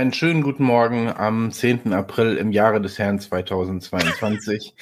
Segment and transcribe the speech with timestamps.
[0.00, 1.92] einen schönen guten Morgen am 10.
[1.92, 4.74] April im Jahre des Herrn 2022.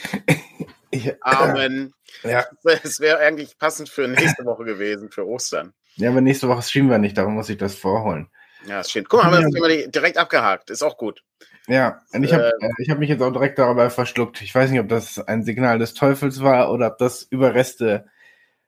[1.22, 1.92] Amen.
[2.22, 2.44] Ja.
[2.84, 5.72] Es wäre eigentlich passend für nächste Woche gewesen, für Ostern.
[5.96, 8.28] Ja, aber nächste Woche streamen wir nicht, darum muss ich das vorholen.
[8.68, 9.08] Ja, das stimmt.
[9.08, 10.70] Guck mal, haben wir das Thema direkt abgehakt.
[10.70, 11.24] Ist auch gut.
[11.66, 12.70] Ja, und ich habe Ähm.
[12.78, 14.40] ich hab mich jetzt auch direkt dabei verschluckt.
[14.40, 18.06] Ich weiß nicht, ob das ein Signal des Teufels war oder ob das Überreste.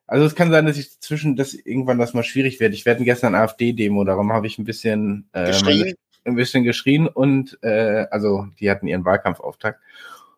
[0.09, 2.75] Also es kann sein, dass ich zwischen, dass irgendwann das mal schwierig wird.
[2.75, 5.95] Ich werde gestern AfD-Demo, darum habe ich ein bisschen äh, Geschrien.
[6.24, 9.80] Ein bisschen geschrien und äh, also die hatten ihren Wahlkampfauftakt.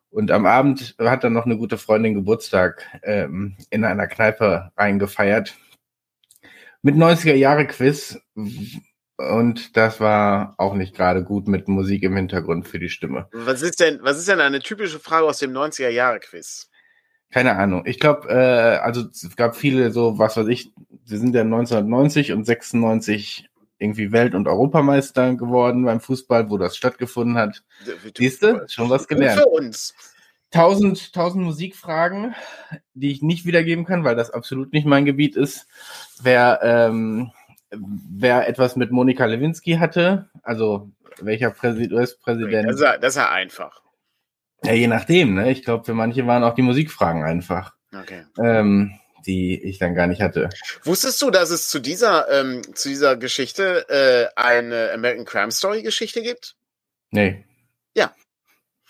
[0.09, 5.55] Und am Abend hat dann noch eine gute Freundin Geburtstag ähm, in einer Kneipe reingefeiert.
[6.83, 8.19] Mit 90er Jahre Quiz.
[9.17, 13.27] Und das war auch nicht gerade gut mit Musik im Hintergrund für die Stimme.
[13.31, 16.69] Was ist denn, was ist denn eine typische Frage aus dem 90er Jahre Quiz?
[17.31, 17.83] Keine Ahnung.
[17.87, 20.71] Ich glaube, äh, also es gab viele so, was weiß ich,
[21.05, 23.49] sie sind ja 1990 und 96
[23.83, 27.63] irgendwie Welt- und Europameister geworden beim Fußball, wo das stattgefunden hat.
[28.17, 28.65] Siehst du?
[28.67, 29.41] Schon was gelernt.
[29.41, 29.93] für uns.
[30.51, 32.35] Tausend, tausend Musikfragen,
[32.93, 35.67] die ich nicht wiedergeben kann, weil das absolut nicht mein Gebiet ist.
[36.21, 37.31] Wer, ähm,
[37.71, 43.21] wer etwas mit Monika Lewinsky hatte, also welcher Präsi- Das US-Präsident, ist, ja, das ist
[43.21, 43.81] ja einfach.
[44.63, 45.51] ja, je nachdem, ne?
[45.51, 48.25] Ich glaube, für manche waren auch die Musikfragen einfach, Okay.
[48.39, 48.93] ähm,
[49.25, 50.49] die ich dann gar nicht hatte.
[50.83, 55.81] Wusstest du, dass es zu dieser, ähm, zu dieser Geschichte äh, eine American Crime Story
[55.81, 56.55] Geschichte gibt?
[57.11, 57.43] Nee.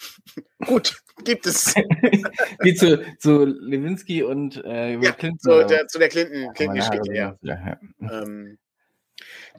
[0.66, 1.76] Gut, gibt es.
[2.60, 5.52] Wie zu, zu Lewinsky und äh, Ja, Clinton.
[5.52, 7.38] Oder der, zu der Clinton- Clinton-Geschichte, ja.
[7.42, 7.78] ja.
[8.00, 8.22] ja.
[8.22, 8.58] Ähm,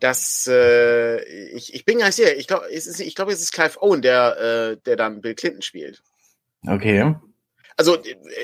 [0.00, 1.22] das, äh,
[1.52, 2.36] ich, ich bin gar nicht sicher.
[2.36, 4.38] Ich glaube, es ist, ich glaube, es ist Clive Owen, der,
[4.72, 6.02] äh, der dann Bill Clinton spielt.
[6.66, 7.14] Okay.
[7.76, 7.98] Also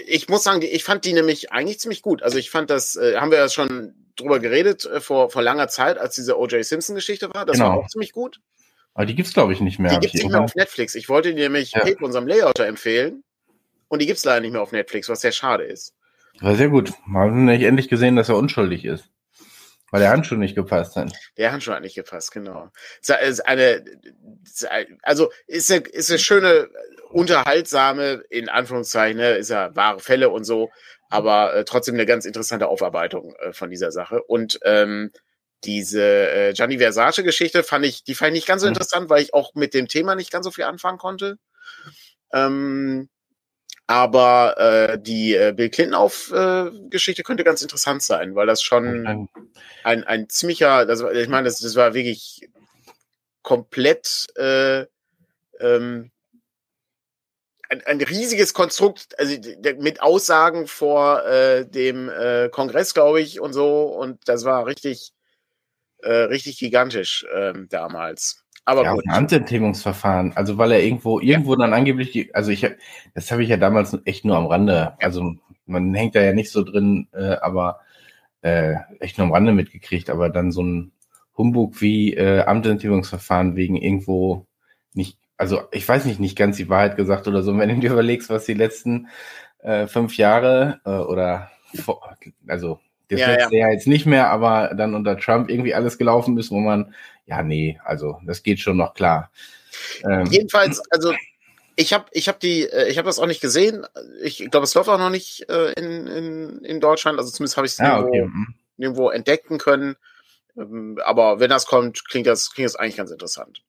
[0.06, 2.22] ich muss sagen, ich fand die nämlich eigentlich ziemlich gut.
[2.22, 5.68] Also ich fand das, äh, haben wir ja schon drüber geredet äh, vor, vor langer
[5.68, 6.64] Zeit, als diese O.J.
[6.64, 7.46] Simpson-Geschichte war.
[7.46, 7.82] Das war Genau.
[7.82, 8.40] auch ziemlich gut.
[8.94, 9.92] Aber die gibt's glaube ich nicht mehr.
[9.92, 10.94] Die gibt's ich nicht mehr auf Netflix.
[10.96, 11.80] Ich wollte die nämlich Ja.
[11.84, 13.22] Pepe, unserem Layouter, empfehlen.
[13.88, 15.94] Und die gibt's leider nicht mehr auf Netflix, was sehr schade ist.
[16.40, 16.92] War sehr gut.
[17.06, 19.04] Wir haben endlich gesehen, dass er unschuldig ist.
[19.90, 21.12] Weil der Handschuh nicht gepasst hat.
[21.36, 22.70] Der Handschuh hat nicht gepasst, genau.
[23.00, 23.10] Ist
[23.46, 23.84] eine,
[24.44, 26.68] es ist ein- also ist eine, ist eine schöne,
[27.10, 30.70] unterhaltsame, in Anführungszeichen, ne, ist ja wahre Fälle und so,
[31.08, 34.22] aber äh, trotzdem eine ganz interessante Aufarbeitung äh, von dieser Sache.
[34.22, 35.10] Und ähm,
[35.64, 38.74] diese äh, Gianni Versace-Geschichte fand ich, die fand ich nicht ganz so Mhm.
[38.74, 41.36] interessant, weil ich auch mit dem Thema nicht ganz so viel anfangen konnte.
[42.32, 43.08] Ähm,
[43.90, 49.04] aber äh, die äh, Bill Clinton-Auf-Geschichte könnte ganz interessant sein, weil das schon
[49.82, 52.48] ein, ein ziemlicher, das, war- ich meine, das, das war wirklich
[53.42, 54.86] komplett äh,
[55.58, 56.12] ähm,
[57.68, 59.34] ein, ein riesiges Konstrukt, also
[59.78, 63.86] mit Aussagen vor äh, dem äh, Kongress, glaube ich, und so.
[63.86, 65.12] Und das war richtig,
[66.02, 68.44] äh, richtig gigantisch ähm, damals.
[68.70, 69.04] Aber ja, gut.
[69.04, 70.36] ein Amtsenthebungsverfahren.
[70.36, 72.64] Also weil er irgendwo, irgendwo dann angeblich die, also ich,
[73.14, 74.92] das habe ich ja damals echt nur am Rande.
[75.00, 75.34] Also
[75.66, 77.80] man hängt da ja nicht so drin, äh, aber
[78.42, 80.08] äh, echt nur am Rande mitgekriegt.
[80.08, 80.92] Aber dann so ein
[81.36, 84.46] Humbug wie äh, Amtsenthebungsverfahren wegen irgendwo
[84.94, 87.50] nicht, also ich weiß nicht, nicht ganz die Wahrheit gesagt oder so.
[87.50, 89.08] Und wenn du dir überlegst, was die letzten
[89.62, 91.50] äh, fünf Jahre äh, oder
[92.46, 96.38] also das Ja, letzte Jahr jetzt nicht mehr, aber dann unter Trump irgendwie alles gelaufen
[96.38, 96.94] ist, wo man,
[97.30, 99.30] ja, nee, also das geht schon noch klar.
[100.04, 101.14] Ähm, Jedenfalls, also
[101.76, 103.86] ich habe ich hab die, äh, ich habe das auch nicht gesehen.
[104.20, 107.18] Ich glaube, es läuft auch noch nicht äh, in, in, in Deutschland.
[107.18, 108.24] Also zumindest habe ich es ja, nirgendwo, okay.
[108.26, 108.54] mhm.
[108.76, 109.96] nirgendwo entdecken können.
[110.58, 113.62] Ähm, Aber wenn das kommt, klingt das, klingt das eigentlich ganz interessant.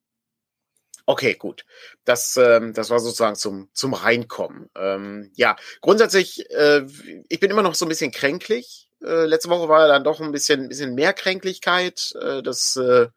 [1.05, 1.65] Okay, gut.
[2.03, 4.69] Das, ähm, das war sozusagen zum, zum Reinkommen.
[4.75, 6.85] Ähm, ja, grundsätzlich, äh,
[7.29, 8.89] ich bin immer noch so ein bisschen kränklich.
[9.03, 12.13] Äh, letzte Woche war ja dann doch ein bisschen, bisschen mehr Kränklichkeit.
[12.19, 13.07] Äh, das äh,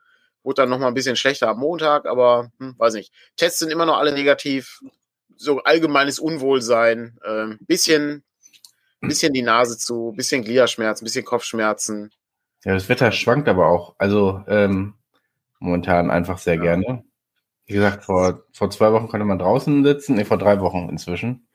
[0.45, 3.13] wurde dann noch mal ein bisschen schlechter am Montag, aber hm, weiß nicht.
[3.37, 4.81] Tests sind immer noch alle negativ.
[5.37, 8.23] So allgemeines Unwohlsein, ähm, bisschen,
[9.01, 12.13] bisschen die Nase zu, bisschen Gliederschmerzen, bisschen Kopfschmerzen.
[12.65, 13.97] Ja, das Wetter schwankt aber auch.
[13.99, 14.95] Also ähm,
[15.59, 16.63] momentan einfach sehr Ja.
[16.63, 17.05] gerne.
[17.67, 20.17] Wie gesagt, vor, vor zwei Wochen konnte man draußen sitzen.
[20.17, 21.49] Nee, vor drei Wochen inzwischen.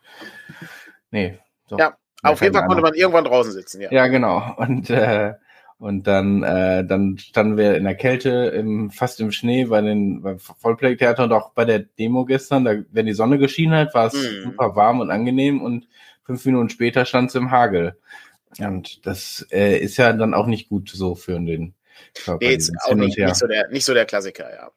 [1.11, 1.39] Nee.
[1.69, 1.77] Doch.
[1.77, 3.91] Ja, Auf jeden Fall konnte man irgendwann draußen sitzen, ja.
[3.91, 4.55] Ja, genau.
[4.57, 5.33] Und, äh,
[5.79, 10.21] und dann, äh, dann standen wir in der Kälte, im, fast im Schnee bei den
[10.21, 12.65] beim Vollplaytheater und auch bei der Demo gestern.
[12.65, 14.43] Da, wenn die Sonne geschienen hat, war es Mhm.
[14.43, 15.87] super warm und angenehm und
[16.25, 17.97] fünf Minuten später stand es im Hagel.
[18.59, 21.75] Und das äh, ist ja dann auch nicht gut so für den
[22.25, 22.45] Körper.
[22.45, 24.71] Nee, jetzt auch nicht, nicht, so der, nicht so der Klassiker, ja.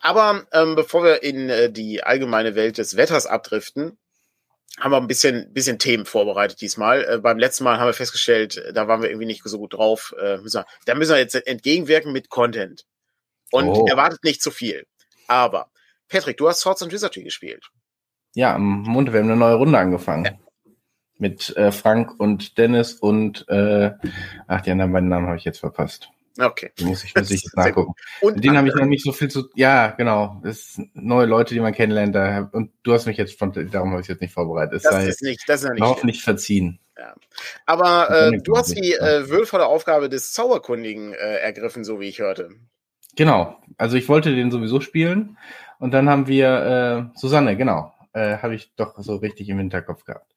[0.00, 3.98] Aber ähm, bevor wir in äh, die allgemeine Welt des Wetters abdriften,
[4.80, 7.04] haben wir ein bisschen, bisschen Themen vorbereitet diesmal.
[7.04, 9.74] Äh, beim letzten Mal haben wir festgestellt, äh, da waren wir irgendwie nicht so gut
[9.74, 10.14] drauf.
[10.20, 12.84] Äh, müssen wir, da müssen wir jetzt entgegenwirken mit Content.
[13.50, 13.86] Und Oh.
[13.86, 14.86] erwartet nicht zu viel.
[15.28, 15.70] Aber,
[16.08, 17.68] Patrick, du hast Swords and Wizardry gespielt.
[18.34, 20.24] Ja, am Montag, wir haben eine neue Runde angefangen.
[20.24, 20.32] Ja.
[21.18, 23.92] Mit äh, Frank und Dennis und, äh,
[24.48, 26.08] ach, die anderen beiden Namen habe ich jetzt verpasst.
[26.38, 26.70] Okay.
[26.80, 27.94] Muss ich, muss ich nachgucken.
[28.20, 29.48] Und den habe ich noch nicht so viel zu.
[29.54, 30.40] Ja, genau.
[30.42, 32.14] Das sind neue Leute, die man kennenlernt.
[32.14, 34.76] Da, und du hast mich jetzt von, darum habe ich jetzt nicht vorbereitet.
[34.76, 35.82] Es das ist nicht, das ist ja nicht.
[35.82, 36.78] Hoffentlich verziehen.
[36.96, 37.14] Ja.
[37.66, 42.20] Aber äh, du hast die äh, würdevolle Aufgabe des Zauberkundigen äh, ergriffen, so wie ich
[42.20, 42.50] hörte.
[43.16, 43.58] Genau.
[43.76, 45.38] Also ich wollte den sowieso spielen.
[45.78, 47.92] Und dann haben wir äh, Susanne, genau.
[48.12, 50.32] Äh, habe ich doch so richtig im Hinterkopf gehabt.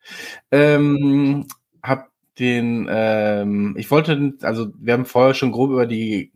[0.49, 1.47] Ähm,
[1.83, 2.09] hab
[2.39, 6.31] den, ähm, ich wollte, also wir haben vorher schon grob über die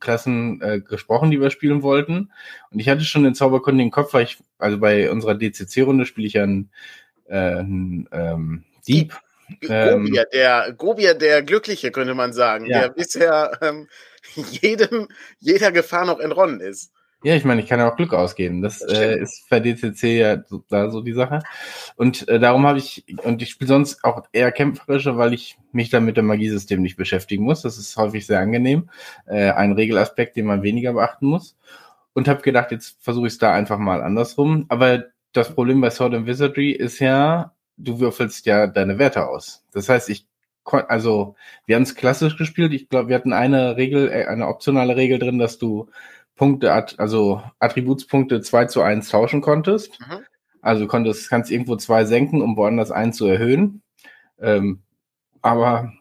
[0.00, 2.32] Klassen äh, gesprochen, die wir spielen wollten.
[2.70, 6.38] Und ich hatte schon den Zauberkundigen Kopf, weil ich, also bei unserer DCC-Runde spiele ich
[6.38, 6.70] einen,
[7.26, 9.16] äh, einen ähm, Dieb.
[9.68, 12.80] Ähm, Gobier, der Gobier, der Glückliche, könnte man sagen, ja.
[12.80, 13.86] der bisher ähm,
[14.34, 15.06] jedem,
[15.38, 16.92] jeder Gefahr noch entronnen ist.
[17.26, 18.62] Ja, ich meine, ich kann ja auch Glück ausgeben.
[18.62, 21.42] Das, äh, ist bei DCC ja so, da so die Sache.
[21.96, 25.90] Und äh, darum habe ich, und ich spiele sonst auch eher kämpferischer, weil ich mich
[25.90, 27.62] dann mit dem Magiesystem nicht beschäftigen muss.
[27.62, 28.90] Das ist häufig sehr angenehm.
[29.26, 31.56] Äh, ein Regelaspekt, den man weniger beachten muss.
[32.12, 34.66] Und habe gedacht, jetzt versuche ich es da einfach mal andersrum.
[34.68, 39.64] Aber das Problem bei Sword and Wizardry ist ja, du würfelst ja deine Werte aus.
[39.72, 40.28] Das heißt, ich
[40.88, 41.36] also
[41.66, 42.72] wir haben es klassisch gespielt.
[42.72, 45.88] Ich glaube, wir hatten eine Regel, äh, eine optionale Regel drin, dass du
[46.36, 49.98] Punkte, also Attributspunkte 2 zu 1 tauschen konntest.
[50.00, 50.24] Mhm.
[50.60, 53.82] Also du konntest, kannst irgendwo zwei senken, um woanders einen zu erhöhen.
[54.38, 54.82] Ähm,
[55.40, 55.92] aber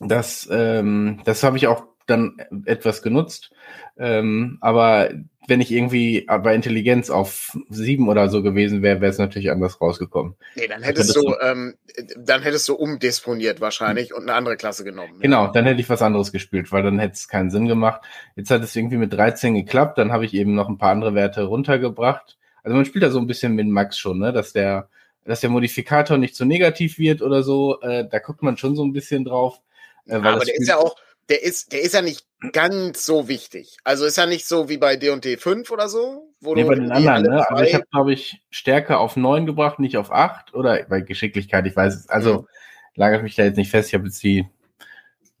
[0.00, 3.50] das, ähm, das habe ich auch dann etwas genutzt.
[3.98, 5.10] Ähm, aber
[5.48, 9.80] wenn ich irgendwie bei Intelligenz auf sieben oder so gewesen wäre, wäre es natürlich anders
[9.80, 10.34] rausgekommen.
[10.56, 11.74] Nee, dann hättest du, ähm,
[12.18, 15.20] dann hättest du umdisponiert wahrscheinlich und eine andere Klasse genommen.
[15.20, 15.52] Genau, ja.
[15.52, 18.02] dann hätte ich was anderes gespielt, weil dann hätte es keinen Sinn gemacht.
[18.36, 21.14] Jetzt hat es irgendwie mit 13 geklappt, dann habe ich eben noch ein paar andere
[21.14, 22.36] Werte runtergebracht.
[22.62, 24.90] Also man spielt da so ein bisschen mit Max schon, ne, dass der,
[25.24, 27.80] dass der Modifikator nicht zu negativ wird oder so.
[27.80, 29.62] Äh, da guckt man schon so ein bisschen drauf.
[30.06, 30.96] Äh, aber der ist ja auch,
[31.28, 33.78] der ist, der ist ja nicht ganz so wichtig.
[33.84, 36.32] Also ist ja nicht so wie bei D&D 5 oder so.
[36.40, 37.50] Wo nee, bei den anderen, ne?
[37.50, 41.66] Also ich habe, glaube ich, Stärke auf 9 gebracht, nicht auf 8 oder bei Geschicklichkeit,
[41.66, 42.08] ich weiß es.
[42.08, 42.46] Also mhm.
[42.94, 43.88] lagert mich da jetzt nicht fest.
[43.88, 44.46] Ich habe jetzt die,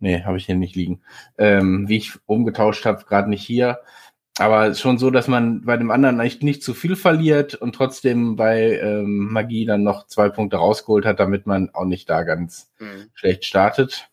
[0.00, 1.00] nee, habe ich hier nicht liegen.
[1.38, 3.80] Ähm, wie ich umgetauscht habe, gerade nicht hier.
[4.38, 8.36] Aber schon so, dass man bei dem anderen nicht, nicht zu viel verliert und trotzdem
[8.36, 12.70] bei ähm, Magie dann noch zwei Punkte rausgeholt hat, damit man auch nicht da ganz
[12.78, 13.10] mhm.
[13.14, 14.10] schlecht startet.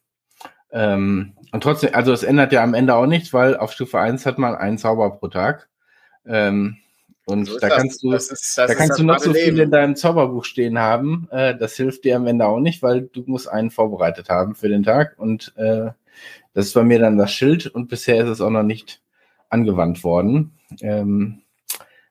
[0.72, 4.26] Ähm, und trotzdem, also es ändert ja am Ende auch nichts, weil auf Stufe 1
[4.26, 5.70] hat man einen Zauber pro Tag.
[6.26, 6.78] Ähm,
[7.26, 7.78] und so da das.
[7.78, 10.78] kannst du, das ist, das da kannst du noch so viel in deinem Zauberbuch stehen
[10.78, 11.28] haben.
[11.32, 14.70] Äh, das hilft dir am Ende auch nicht, weil du musst einen vorbereitet haben für
[14.70, 15.16] den Tag.
[15.18, 15.92] Und äh,
[16.54, 19.02] das ist bei mir dann das Schild und bisher ist es auch noch nicht
[19.50, 20.52] angewandt worden,
[20.82, 21.42] ähm,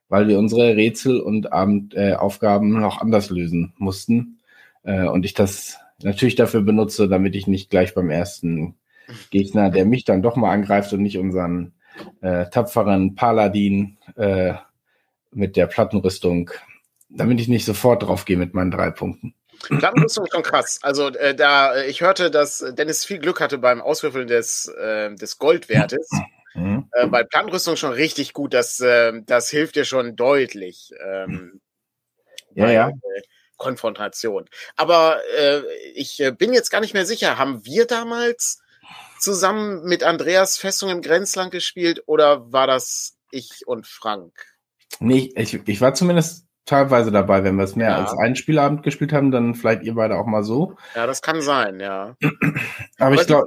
[0.08, 4.40] weil wir unsere Rätsel und Abend, äh, noch anders lösen mussten.
[4.82, 8.76] Äh, und ich das natürlich dafür benutze, damit ich nicht gleich beim ersten
[9.30, 11.72] Gegner, der mich dann doch mal angreift und nicht unseren
[12.20, 14.54] äh, tapferen Paladin äh,
[15.30, 16.50] mit der Plattenrüstung,
[17.08, 19.34] damit ich nicht sofort drauf gehe mit meinen drei Punkten.
[19.68, 20.78] Plattenrüstung ist schon krass.
[20.82, 25.38] Also äh, da ich hörte, dass Dennis viel Glück hatte beim Auswürfeln des, äh, des
[25.38, 26.08] Goldwertes.
[26.54, 26.88] Mhm.
[26.92, 28.54] Äh, bei Plattenrüstung schon richtig gut.
[28.54, 30.92] Das, äh, das hilft dir schon deutlich.
[31.04, 31.60] Ähm,
[32.54, 32.90] ja, bei, ja.
[33.64, 34.44] Äh, Konfrontation.
[34.76, 35.62] Aber äh,
[35.94, 38.60] ich äh, bin jetzt gar nicht mehr sicher, haben wir damals
[39.18, 44.32] zusammen mit Andreas Festung im Grenzland gespielt oder war das ich und Frank?
[45.00, 47.44] Nee, ich, ich war zumindest teilweise dabei.
[47.44, 47.98] Wenn wir es mehr ja.
[47.98, 50.76] als einen Spielabend gespielt haben, dann vielleicht ihr beide auch mal so.
[50.94, 52.16] Ja, das kann sein, ja.
[52.22, 52.32] Aber,
[52.98, 53.44] Aber ich glaube.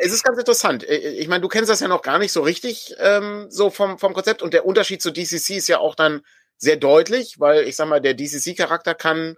[0.00, 0.84] Es ist ganz interessant.
[0.84, 4.14] Ich meine, du kennst das ja noch gar nicht so richtig, ähm, so vom, vom
[4.14, 4.42] Konzept.
[4.42, 6.22] Und der Unterschied zu DCC ist ja auch dann
[6.56, 9.36] sehr deutlich, weil ich sag mal, der DCC-Charakter kann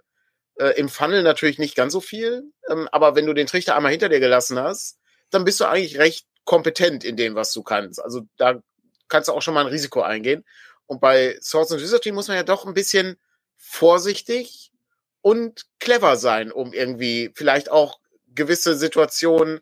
[0.55, 2.51] äh, im Funnel natürlich nicht ganz so viel.
[2.69, 5.97] Ähm, aber wenn du den Trichter einmal hinter dir gelassen hast, dann bist du eigentlich
[5.97, 8.01] recht kompetent in dem, was du kannst.
[8.01, 8.61] Also da
[9.07, 10.43] kannst du auch schon mal ein Risiko eingehen.
[10.85, 13.17] Und bei Swords and Wizardry muss man ja doch ein bisschen
[13.57, 14.71] vorsichtig
[15.21, 17.99] und clever sein, um irgendwie vielleicht auch
[18.35, 19.61] gewisse Situationen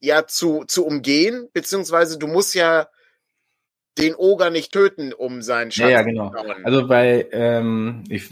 [0.00, 2.88] ja zu, zu umgehen, beziehungsweise du musst ja
[3.98, 6.28] den Oger nicht töten, um seinen Schatz ja, ja, genau.
[6.28, 6.64] zu bauen.
[6.64, 8.30] Also bei, ähm, ich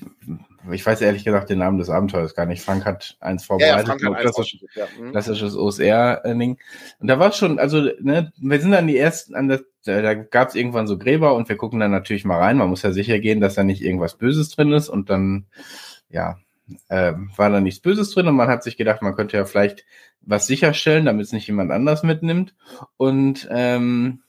[0.72, 2.62] ich weiß ehrlich gesagt den Namen des Abenteuers gar nicht.
[2.62, 4.87] Frank hat eins vorbereitet, ja, ja, klassisch, ja.
[4.98, 5.12] mhm.
[5.12, 6.58] klassisches OSR-Ding.
[6.98, 10.14] Und da war es schon, also, ne, wir sind dann die ersten, an der, da
[10.14, 12.56] gab es irgendwann so Gräber und wir gucken dann natürlich mal rein.
[12.56, 15.46] Man muss ja sicher gehen, dass da nicht irgendwas Böses drin ist und dann,
[16.10, 16.38] ja,
[16.88, 19.84] äh, war da nichts Böses drin und man hat sich gedacht, man könnte ja vielleicht
[20.20, 22.54] was sicherstellen, damit es nicht jemand anders mitnimmt.
[22.96, 24.22] Und ähm,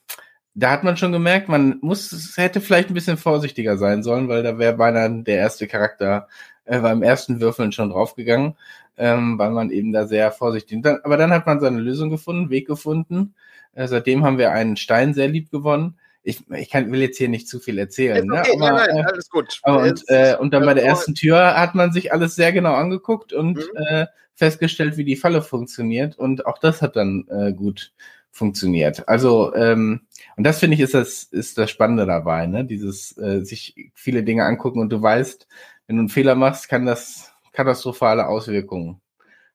[0.56, 4.44] da hat man schon gemerkt, man muss, hätte vielleicht ein bisschen vorsichtiger sein sollen, weil
[4.44, 6.27] da wäre beinahe der erste Charakter
[6.65, 8.56] äh, beim ersten Würfeln schon draufgegangen,
[8.98, 10.82] ähm, weil man eben da sehr vorsichtig.
[10.82, 13.36] Dann, aber dann hat man seine Lösung gefunden, Weg gefunden.
[13.74, 15.98] Äh, seitdem haben wir einen Stein sehr lieb gewonnen.
[16.22, 18.25] Ich, ich kann, will jetzt hier nicht zu viel erzählen.
[18.25, 18.39] Ne?
[18.39, 18.65] Okay, ne?
[18.65, 19.60] aber, nein, nein, äh, alles gut.
[19.63, 22.74] Aber und, äh, und dann bei der ersten Tür hat man sich alles sehr genau
[22.74, 23.63] angeguckt und mhm.
[23.75, 26.18] äh, festgestellt, wie die Falle funktioniert.
[26.18, 27.94] Und auch das hat dann äh, gut
[28.31, 29.07] funktioniert.
[29.07, 30.01] Also, ähm,
[30.36, 32.65] und das finde ich ist das, ist das Spannende dabei, ne?
[32.65, 35.48] Dieses äh, sich viele Dinge angucken und du weißt,
[35.88, 39.01] wenn du einen Fehler machst, kann das katastrophale Auswirkungen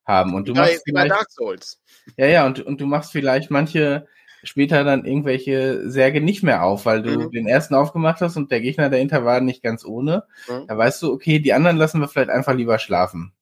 [0.04, 0.34] haben.
[0.34, 1.80] Und du machst wie bei Dark Souls.
[2.16, 4.06] Ja, ja, und, und du machst vielleicht manche
[4.42, 7.30] später dann irgendwelche Särge nicht mehr auf, weil du mhm.
[7.30, 10.24] den ersten aufgemacht hast und der Gegner dahinter war nicht ganz ohne.
[10.48, 10.66] Mhm.
[10.66, 13.32] Da weißt du, okay, die anderen lassen wir vielleicht einfach lieber schlafen.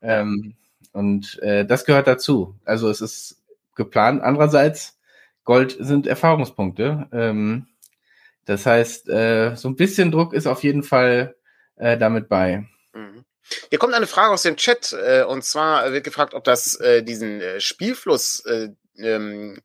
[0.00, 0.54] Ähm,
[0.92, 2.54] und äh, das gehört dazu.
[2.64, 3.41] Also es ist
[3.74, 4.22] geplant.
[4.22, 4.98] Andererseits,
[5.44, 7.08] Gold sind Erfahrungspunkte.
[7.12, 7.66] Ähm,
[8.44, 11.36] das heißt, äh, so ein bisschen Druck ist auf jeden Fall
[11.76, 12.66] äh, damit bei.
[12.94, 13.24] Mhm.
[13.70, 17.02] Hier kommt eine Frage aus dem Chat äh, und zwar wird gefragt, ob das äh,
[17.02, 19.60] diesen äh, Spielfluss äh, ähm,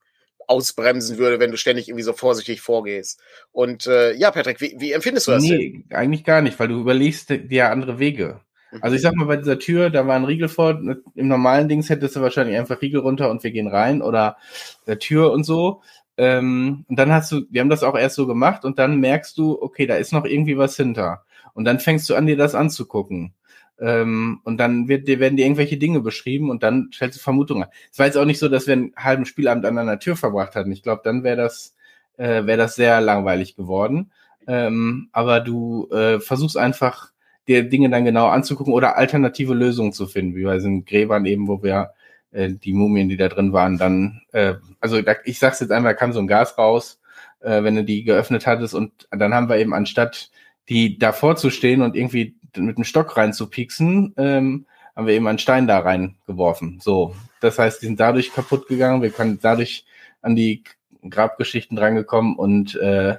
[0.47, 3.19] ausbremsen würde, wenn du ständig irgendwie so vorsichtig vorgehst.
[3.51, 5.43] Und ja, Patrick, wie, wie empfindest du das?
[5.43, 5.97] Nee, denn?
[5.97, 8.39] eigentlich gar nicht, weil du überlegst dir andere Wege.
[8.81, 10.79] Also ich sag mal, bei dieser Tür, da war ein Riegel vor,
[11.15, 14.37] im normalen Dings hättest du wahrscheinlich einfach Riegel runter und wir gehen rein oder
[14.85, 15.81] der Tür und so.
[16.17, 19.37] Ähm, und dann hast du, wir haben das auch erst so gemacht und dann merkst
[19.37, 21.23] du, okay, da ist noch irgendwie was hinter.
[21.53, 23.33] Und dann fängst du an, dir das anzugucken.
[23.79, 27.63] Ähm, und dann wird, dir werden dir irgendwelche Dinge beschrieben und dann stellst du Vermutungen
[27.63, 27.69] an.
[27.91, 30.55] Es war jetzt auch nicht so, dass wir einen halben Spielabend an einer Tür verbracht
[30.55, 30.71] hatten.
[30.71, 31.75] Ich glaube, dann wäre das,
[32.17, 34.11] äh, wäre das sehr langweilig geworden.
[34.47, 37.11] Ähm, aber du äh, versuchst einfach,
[37.47, 41.47] dir Dinge dann genau anzugucken oder alternative Lösungen zu finden, wie bei diesen Gräbern eben,
[41.47, 41.91] wo wir
[42.31, 45.95] äh, die Mumien, die da drin waren, dann, äh, also da, ich sag's jetzt einmal,
[45.95, 46.99] kam so ein Gas raus,
[47.39, 50.31] äh, wenn du die geöffnet hattest und dann haben wir eben anstatt
[50.69, 55.13] die davor zu stehen und irgendwie mit dem Stock rein zu pieksen, ähm, haben wir
[55.13, 56.79] eben einen Stein da reingeworfen.
[56.81, 59.85] So, das heißt, die sind dadurch kaputt gegangen, wir können dadurch
[60.21, 60.63] an die
[61.07, 63.17] Grabgeschichten drangekommen und äh,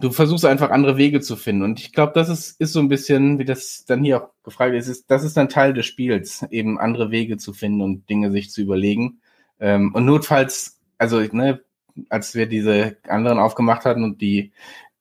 [0.00, 1.62] du versuchst einfach andere Wege zu finden.
[1.62, 4.74] Und ich glaube, das ist, ist so ein bisschen, wie das dann hier auch gefragt
[4.74, 8.30] ist, ist, das ist dann Teil des Spiels, eben andere Wege zu finden und Dinge
[8.30, 9.20] sich zu überlegen.
[9.60, 11.60] Ähm, und notfalls, also, ne,
[12.08, 14.52] als wir diese anderen aufgemacht hatten und die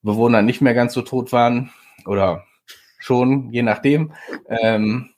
[0.01, 1.72] Bewohner nicht mehr ganz so tot waren,
[2.06, 2.46] oder
[3.00, 4.13] schon, je nachdem,
[4.48, 5.10] ähm,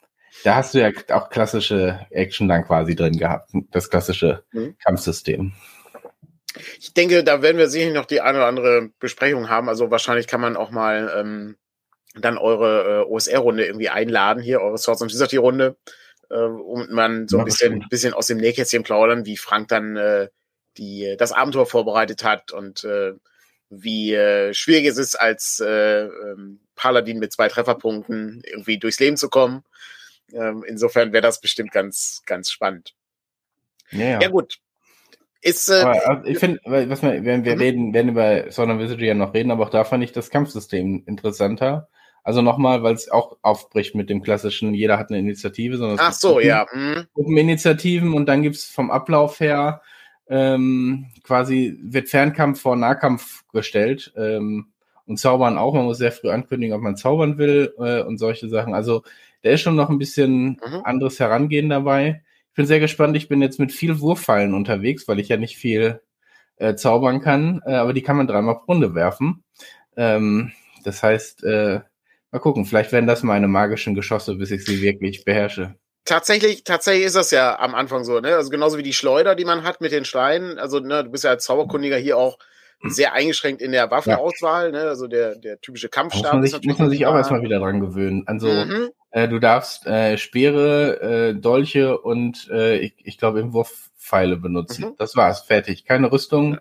[0.43, 4.75] da hast du ja auch klassische Action dann quasi drin gehabt, das klassische mhm.
[4.83, 5.53] Kampfsystem.
[6.79, 9.70] Ich denke, da werden wir sicherlich noch die eine oder andere Besprechung haben.
[9.70, 11.58] Also wahrscheinlich kann man auch mal ähm,
[12.15, 15.77] dann eure äh, OSR-Runde irgendwie einladen, hier eure Swords and Wizardry-Runde,
[16.29, 20.29] äh, und man so ein bisschen, bisschen aus dem Nähkästchen plaudern, wie Frank dann äh,
[20.77, 23.13] die, das Abenteuer vorbereitet hat und äh,
[23.70, 29.18] wie äh, schwierig es ist, als äh, ähm, Paladin mit zwei Trefferpunkten irgendwie durchs Leben
[29.18, 29.63] zu kommen.
[30.32, 32.96] Ähm, insofern wäre das bestimmt ganz, ganz spannend.
[33.91, 34.22] Ja, ja.
[34.22, 34.60] ja gut,
[35.41, 37.62] ist, äh, also ich finde, was wir, wenn wir mhm.
[37.62, 41.03] reden, werden über of Wizardry ja noch reden, aber auch da fand ich das Kampfsystem
[41.05, 41.88] interessanter.
[42.24, 46.12] Also nochmal, weil es auch aufbricht mit dem klassischen, jeder hat eine Initiative, sondern Ach
[46.12, 46.65] so, Gruppen, ja.
[46.74, 47.08] Mhm.
[47.13, 49.81] Gruppeninitiativen und dann gibt's vom Ablauf her
[50.29, 54.67] ähm, quasi wird Fernkampf vor Nahkampf gestellt ähm,
[55.05, 55.74] und Zaubern auch.
[55.74, 58.74] Man muss sehr früh ankündigen, ob man zaubern will äh, und solche Sachen.
[58.75, 59.03] Also
[59.41, 60.81] da ist schon noch ein bisschen mhm.
[60.84, 62.22] anderes Herangehen dabei
[62.59, 63.15] bin sehr gespannt.
[63.15, 66.01] Ich bin jetzt mit viel Wurffallen unterwegs, weil ich ja nicht viel
[66.57, 69.45] äh, zaubern kann, äh, aber die kann man dreimal pro Runde werfen.
[69.95, 70.51] Ähm,
[70.83, 71.79] das heißt, äh,
[72.31, 75.75] mal gucken, vielleicht werden das meine magischen Geschosse, bis ich sie wirklich beherrsche.
[76.03, 78.35] Tatsächlich, tatsächlich ist das ja am Anfang so, ne?
[78.35, 80.59] Also genauso wie die Schleuder, die man hat mit den Steinen.
[80.59, 82.39] Also, ne, du bist ja als Zauberkundiger hier auch
[82.83, 84.83] sehr eingeschränkt in der Waffenauswahl, ja.
[84.83, 84.89] ne?
[84.89, 86.33] Also der, der typische Kampfstab.
[86.33, 88.23] Muss man sich, muss man sich auch erstmal wieder dran gewöhnen.
[88.25, 88.89] Also mhm.
[89.11, 94.85] Äh, du darfst äh, Speere, äh, Dolche und äh, ich, ich glaube im Wurfpfeile benutzen.
[94.85, 94.95] Mhm.
[94.97, 95.85] Das war's, fertig.
[95.85, 96.59] Keine Rüstung.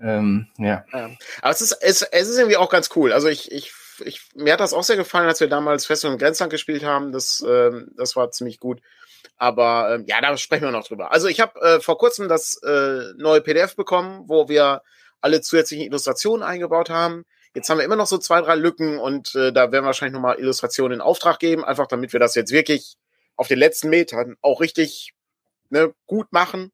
[0.00, 0.84] Ähm, ja.
[0.92, 1.10] ja.
[1.42, 3.12] Aber es ist, es, es ist irgendwie auch ganz cool.
[3.12, 3.72] Also ich, ich,
[4.04, 7.12] ich, mir hat das auch sehr gefallen, als wir damals Fest und Grenzland gespielt haben.
[7.12, 8.80] Das, ähm, das war ziemlich gut.
[9.36, 11.12] Aber ähm, ja, da sprechen wir noch drüber.
[11.12, 14.82] Also ich habe äh, vor kurzem das äh, neue PDF bekommen, wo wir
[15.20, 17.24] alle zusätzlichen Illustrationen eingebaut haben.
[17.54, 20.14] Jetzt haben wir immer noch so zwei, drei Lücken und äh, da werden wir wahrscheinlich
[20.14, 22.96] nochmal Illustrationen in Auftrag geben, einfach damit wir das jetzt wirklich
[23.36, 25.14] auf den letzten Metern auch richtig
[25.70, 26.70] ne, gut machen.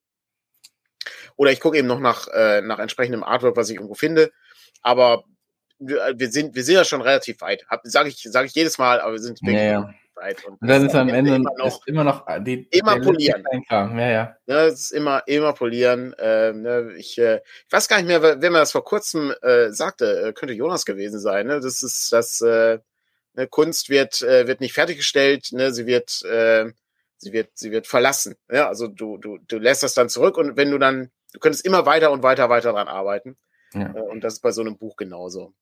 [1.36, 4.32] Oder ich gucke eben noch nach, äh, nach entsprechendem Artwork, was ich irgendwo finde.
[4.82, 5.24] Aber
[5.78, 7.64] wir, wir, sind, wir sind ja schon relativ weit.
[7.84, 9.94] Sage ich, sag ich jedes Mal, aber wir sind wirklich ja, ja.
[10.16, 10.44] Zeit.
[10.44, 13.44] Und, und dann ist am Ende immer noch, immer noch äh, die, immer polieren.
[13.70, 14.36] Ja, ja.
[14.46, 16.14] ja, es ist immer, immer polieren.
[16.18, 19.70] Ähm, ne, ich, äh, ich weiß gar nicht mehr, wer mir das vor kurzem äh,
[19.70, 21.46] sagte, äh, könnte Jonas gewesen sein.
[21.46, 21.60] Ne?
[21.60, 22.78] Das ist das, äh,
[23.34, 25.72] ne, Kunst wird, äh, wird nicht fertiggestellt, ne?
[25.72, 26.72] sie wird, äh,
[27.18, 28.36] sie wird, sie wird verlassen.
[28.50, 31.64] Ja, also du, du, du lässt das dann zurück und wenn du dann, du könntest
[31.64, 33.36] immer weiter und weiter, weiter dran arbeiten.
[33.74, 33.90] Ja.
[33.90, 35.52] Und das ist bei so einem Buch genauso.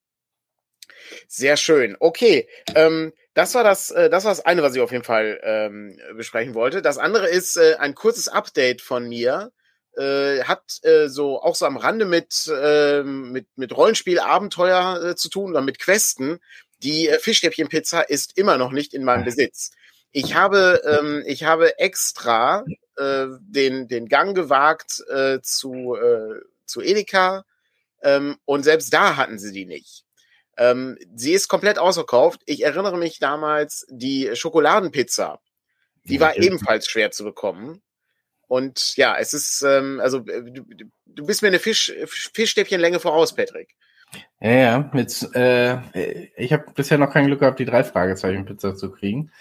[1.29, 1.97] Sehr schön.
[2.01, 5.41] Okay, ähm, das war das, äh, das war das eine, was ich auf jeden Fall
[5.43, 6.83] ähm, besprechen wollte.
[6.83, 9.53] Das andere ist äh, ein kurzes Update von mir.
[9.97, 15.29] Äh, hat äh, so auch so am Rande mit äh, mit mit Rollenspiel-Abenteuer äh, zu
[15.29, 16.41] tun oder mit Questen.
[16.83, 19.71] Die äh, Fischstäbchen-Pizza ist immer noch nicht in meinem Besitz.
[20.11, 22.65] Ich habe ähm, ich habe extra
[22.97, 27.45] äh, den den Gang gewagt äh, zu äh, zu Edeka
[28.03, 30.04] ähm, und selbst da hatten sie die nicht.
[30.57, 32.43] Ähm, sie ist komplett ausverkauft.
[32.47, 35.41] Ich erinnere mich damals, die Schokoladenpizza,
[36.05, 37.83] die war ebenfalls schwer zu bekommen.
[38.47, 40.65] Und ja, es ist, ähm, also äh, du,
[41.07, 43.75] du bist mir eine Fisch, Fischstäbchenlänge voraus, Patrick.
[44.41, 48.77] Ja, ja, jetzt, äh, ich habe bisher noch kein Glück gehabt, die drei Fragezeichen Pizza
[48.77, 49.33] zu kriegen.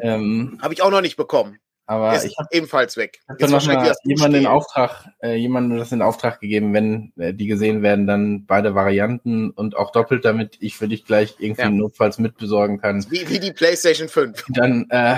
[0.00, 1.58] Ähm, habe ich auch noch nicht bekommen.
[1.90, 3.18] Aber ist ich habe ebenfalls weg.
[3.36, 7.34] Ich habe noch mal jemanden in Auftrag, äh, jemanden das in Auftrag gegeben, wenn äh,
[7.34, 11.62] die gesehen werden, dann beide Varianten und auch doppelt, damit ich für dich gleich irgendwie
[11.62, 11.70] ja.
[11.70, 13.04] notfalls mitbesorgen kann.
[13.10, 14.44] Wie, wie die PlayStation 5.
[14.50, 15.16] Dann, äh,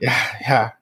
[0.00, 0.12] ja,
[0.48, 0.72] ja.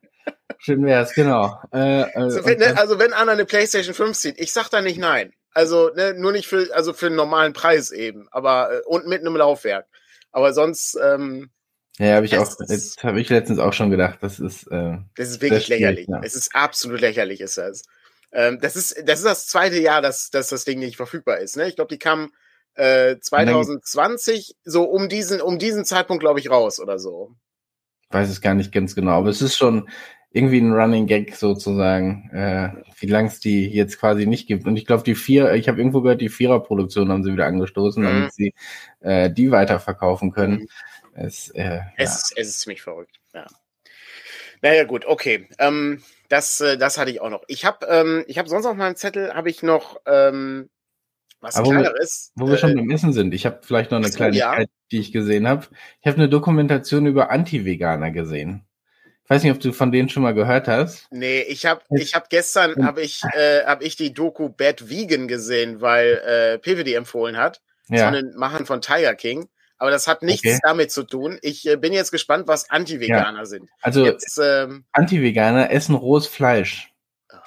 [0.59, 1.59] Schön wär's, genau.
[1.73, 4.79] Äh, äh also, wenn, ne, also wenn Anna eine PlayStation 5 sieht, ich sag da
[4.79, 5.33] nicht nein.
[5.51, 9.19] Also ne, nur nicht für, also für einen normalen Preis eben, aber äh, und mit
[9.19, 9.87] einem Laufwerk.
[10.31, 11.49] Aber sonst, ähm,
[11.99, 14.67] ja, habe ich auch, jetzt habe ich letztens auch schon gedacht, das ist.
[14.67, 16.07] Äh, das ist wirklich lächerlich.
[16.07, 16.21] Ja.
[16.23, 17.83] Es ist absolut lächerlich, ist das.
[18.31, 21.57] Ähm, das ist, das ist das zweite Jahr, dass, dass das Ding nicht verfügbar ist.
[21.57, 21.67] Ne?
[21.67, 22.31] Ich glaube, die kam
[22.75, 27.35] äh, 2020 so um diesen, um diesen Zeitpunkt, glaube ich, raus oder so.
[28.11, 29.89] Weiß es gar nicht ganz genau, aber es ist schon
[30.31, 34.67] irgendwie ein Running Gag sozusagen, äh, wie lang es die jetzt quasi nicht gibt.
[34.67, 38.03] Und ich glaube, die vier, ich habe irgendwo gehört, die Vierer-Produktion haben sie wieder angestoßen,
[38.03, 38.07] mhm.
[38.07, 38.53] damit sie
[38.99, 40.59] äh, die weiterverkaufen können.
[40.59, 40.67] Mhm.
[41.19, 42.41] Es, äh, es, ja.
[42.41, 43.45] es ist ziemlich verrückt, ja.
[44.61, 45.47] Naja, gut, okay.
[45.57, 47.43] Ähm, das, äh, das hatte ich auch noch.
[47.47, 50.69] Ich habe ähm, ich hab sonst auf meinem Zettel habe ich noch ähm,
[51.41, 52.31] was Aber kleineres.
[52.35, 54.69] Wo, wo wir schon äh, beim Essen sind, ich habe vielleicht noch eine so, Kleinigkeit,
[54.69, 54.75] ja.
[54.91, 55.67] die ich gesehen habe.
[56.01, 58.65] Ich habe eine Dokumentation über Anti-Veganer gesehen.
[59.23, 61.07] Ich weiß nicht, ob du von denen schon mal gehört hast.
[61.11, 65.27] Nee, ich habe ich hab gestern habe ich äh, hab ich die Doku Bad Vegan
[65.27, 67.61] gesehen, weil äh, die empfohlen hat.
[67.89, 68.05] Ja.
[68.05, 69.47] Von den Machern von Tiger King.
[69.79, 70.59] Aber das hat nichts okay.
[70.61, 71.39] damit zu tun.
[71.41, 73.45] Ich äh, bin jetzt gespannt, was Anti-Veganer ja.
[73.45, 73.69] sind.
[73.81, 74.05] Also
[74.41, 76.93] ähm, Anti-Veganer essen rohes Fleisch.
[77.31, 77.37] Oh.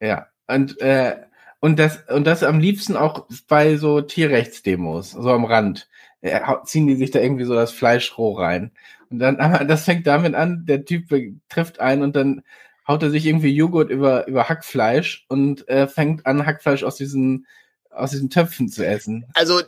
[0.00, 0.28] Ja.
[0.46, 1.16] Und, äh,
[1.58, 5.88] und das, und das am liebsten auch bei so Tierrechtsdemos, so am Rand.
[6.22, 8.70] Äh, ziehen die sich da irgendwie so das Fleisch roh rein.
[9.10, 11.08] Und dann, aber das fängt damit an, der Typ
[11.48, 12.42] trifft ein und dann
[12.86, 17.46] haut er sich irgendwie Joghurt über, über Hackfleisch und äh, fängt an, Hackfleisch aus diesen,
[17.90, 19.26] aus diesen Töpfen zu essen.
[19.34, 19.60] Also,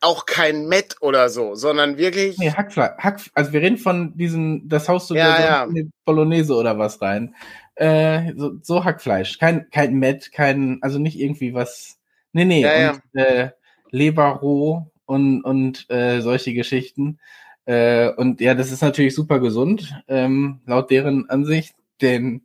[0.00, 2.38] auch kein Met oder so, sondern wirklich.
[2.38, 2.92] Nee, Hackfleisch.
[2.98, 5.64] Hack, also wir reden von diesen, das haust du ja, dir ja.
[5.64, 7.34] in die Bolognese oder was rein.
[7.74, 9.38] Äh, so, so Hackfleisch.
[9.38, 11.98] Kein, kein Met, kein, also nicht irgendwie was.
[12.32, 12.62] Nee, nee.
[12.62, 13.24] Ja, und, ja.
[13.24, 13.50] Äh,
[13.90, 17.18] Leber roh und, und äh, solche Geschichten.
[17.64, 21.74] Äh, und ja, das ist natürlich super gesund, ähm, laut deren Ansicht.
[22.00, 22.42] Denn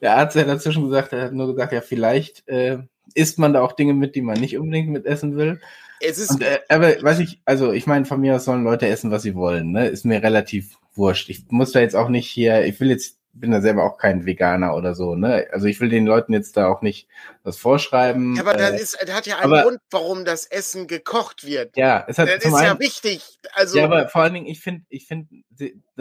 [0.00, 2.78] der Arzt hat dazwischen gesagt, er hat nur gesagt, ja, vielleicht äh,
[3.12, 5.60] isst man da auch Dinge mit, die man nicht unbedingt mit essen will.
[6.00, 6.32] Es ist.
[6.32, 9.22] Und, äh, aber was ich, also ich meine, von mir aus sollen Leute essen, was
[9.22, 9.88] sie wollen, ne?
[9.88, 11.28] Ist mir relativ wurscht.
[11.30, 14.26] Ich muss da jetzt auch nicht hier, ich will jetzt, bin da selber auch kein
[14.26, 15.46] Veganer oder so, ne?
[15.52, 17.08] Also ich will den Leuten jetzt da auch nicht
[17.44, 18.34] was vorschreiben.
[18.36, 21.46] Ja, aber äh, das ist, das hat ja einen aber, Grund, warum das Essen gekocht
[21.46, 21.76] wird.
[21.76, 23.38] Ja, es hat das ist einen, ja wichtig.
[23.54, 23.78] Also.
[23.78, 25.28] Ja, aber vor allen Dingen, ich finde, ich finde,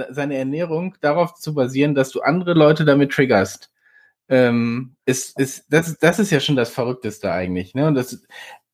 [0.10, 3.72] seine Ernährung darauf zu basieren, dass du andere Leute damit triggerst
[4.32, 7.76] ähm, ist, ist, das, das ist ja schon das Verrückteste eigentlich.
[7.76, 7.88] Ne?
[7.88, 8.24] Und das,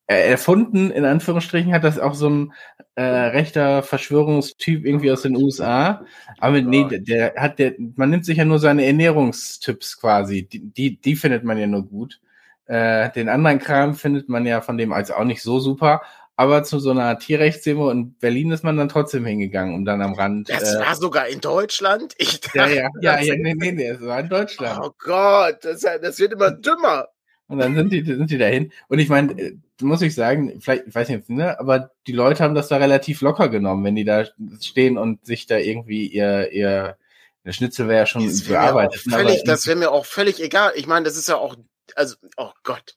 [0.05, 2.53] äh, erfunden, in Anführungsstrichen, hat das auch so ein
[2.95, 6.05] äh, rechter Verschwörungstyp irgendwie aus den USA.
[6.39, 10.47] Aber nee, der, der hat der, man nimmt sich ja nur seine Ernährungstipps quasi.
[10.47, 12.21] Die, die, die findet man ja nur gut.
[12.67, 16.01] Äh, den anderen Kram findet man ja von dem als auch nicht so super.
[16.39, 20.13] Aber zu so einer Tierrechtsdemo in Berlin ist man dann trotzdem hingegangen, um dann am
[20.13, 20.49] Rand.
[20.49, 22.13] Das äh, war sogar in Deutschland?
[22.19, 24.79] Ich dachte, ja, ja, ja, ja, nee, nee, nee, das war in Deutschland.
[24.83, 27.07] Oh Gott, das, das wird immer dümmer.
[27.47, 28.71] Und dann sind die, sind die dahin.
[28.87, 32.43] Und ich meine, äh, muss ich sagen, vielleicht, ich weiß nicht, ne, aber die Leute
[32.43, 34.25] haben das da relativ locker genommen, wenn die da
[34.61, 36.97] stehen und sich da irgendwie ihr, ihr,
[37.45, 39.01] der Schnitzel wäre ja schon das bearbeitet.
[39.01, 40.73] Völlig, das wäre mir auch völlig egal.
[40.75, 41.55] Ich meine, das ist ja auch,
[41.95, 42.95] also, oh Gott.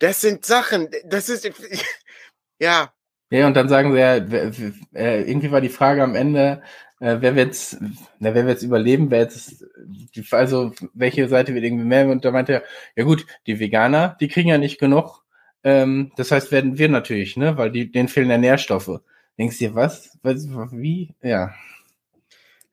[0.00, 1.44] Das sind Sachen, das ist,
[2.60, 2.92] ja,
[3.30, 6.62] Ja, und dann sagen sie ja, äh, irgendwie war die Frage am Ende,
[7.00, 7.76] äh, wer wird's,
[8.18, 9.64] na, wer wird's überleben, wer jetzt,
[10.32, 12.08] also welche Seite wird irgendwie mehr?
[12.08, 12.62] Und da meinte er,
[12.96, 15.24] ja gut, die Veganer, die kriegen ja nicht genug.
[15.62, 19.00] Ähm, das heißt, werden wir natürlich, ne, weil die, denen fehlen ja Nährstoffe.
[19.38, 20.18] Denkst du dir, was?
[20.22, 20.48] was?
[20.72, 21.14] Wie?
[21.22, 21.54] Ja.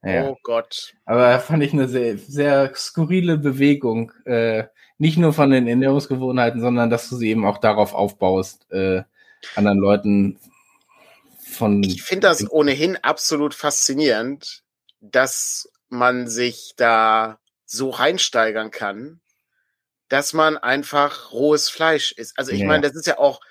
[0.03, 0.29] ja.
[0.29, 0.93] Oh Gott.
[1.05, 4.13] Aber fand ich eine sehr, sehr skurrile Bewegung.
[4.25, 4.65] Äh,
[4.97, 9.03] nicht nur von den Ernährungsgewohnheiten, sondern dass du sie eben auch darauf aufbaust, äh,
[9.55, 10.39] anderen Leuten
[11.39, 11.83] von.
[11.83, 14.63] Ich finde das ohnehin absolut faszinierend,
[15.01, 19.21] dass man sich da so reinsteigern kann,
[20.07, 22.37] dass man einfach rohes Fleisch isst.
[22.37, 22.67] Also ich ja.
[22.67, 23.41] meine, das ist ja auch,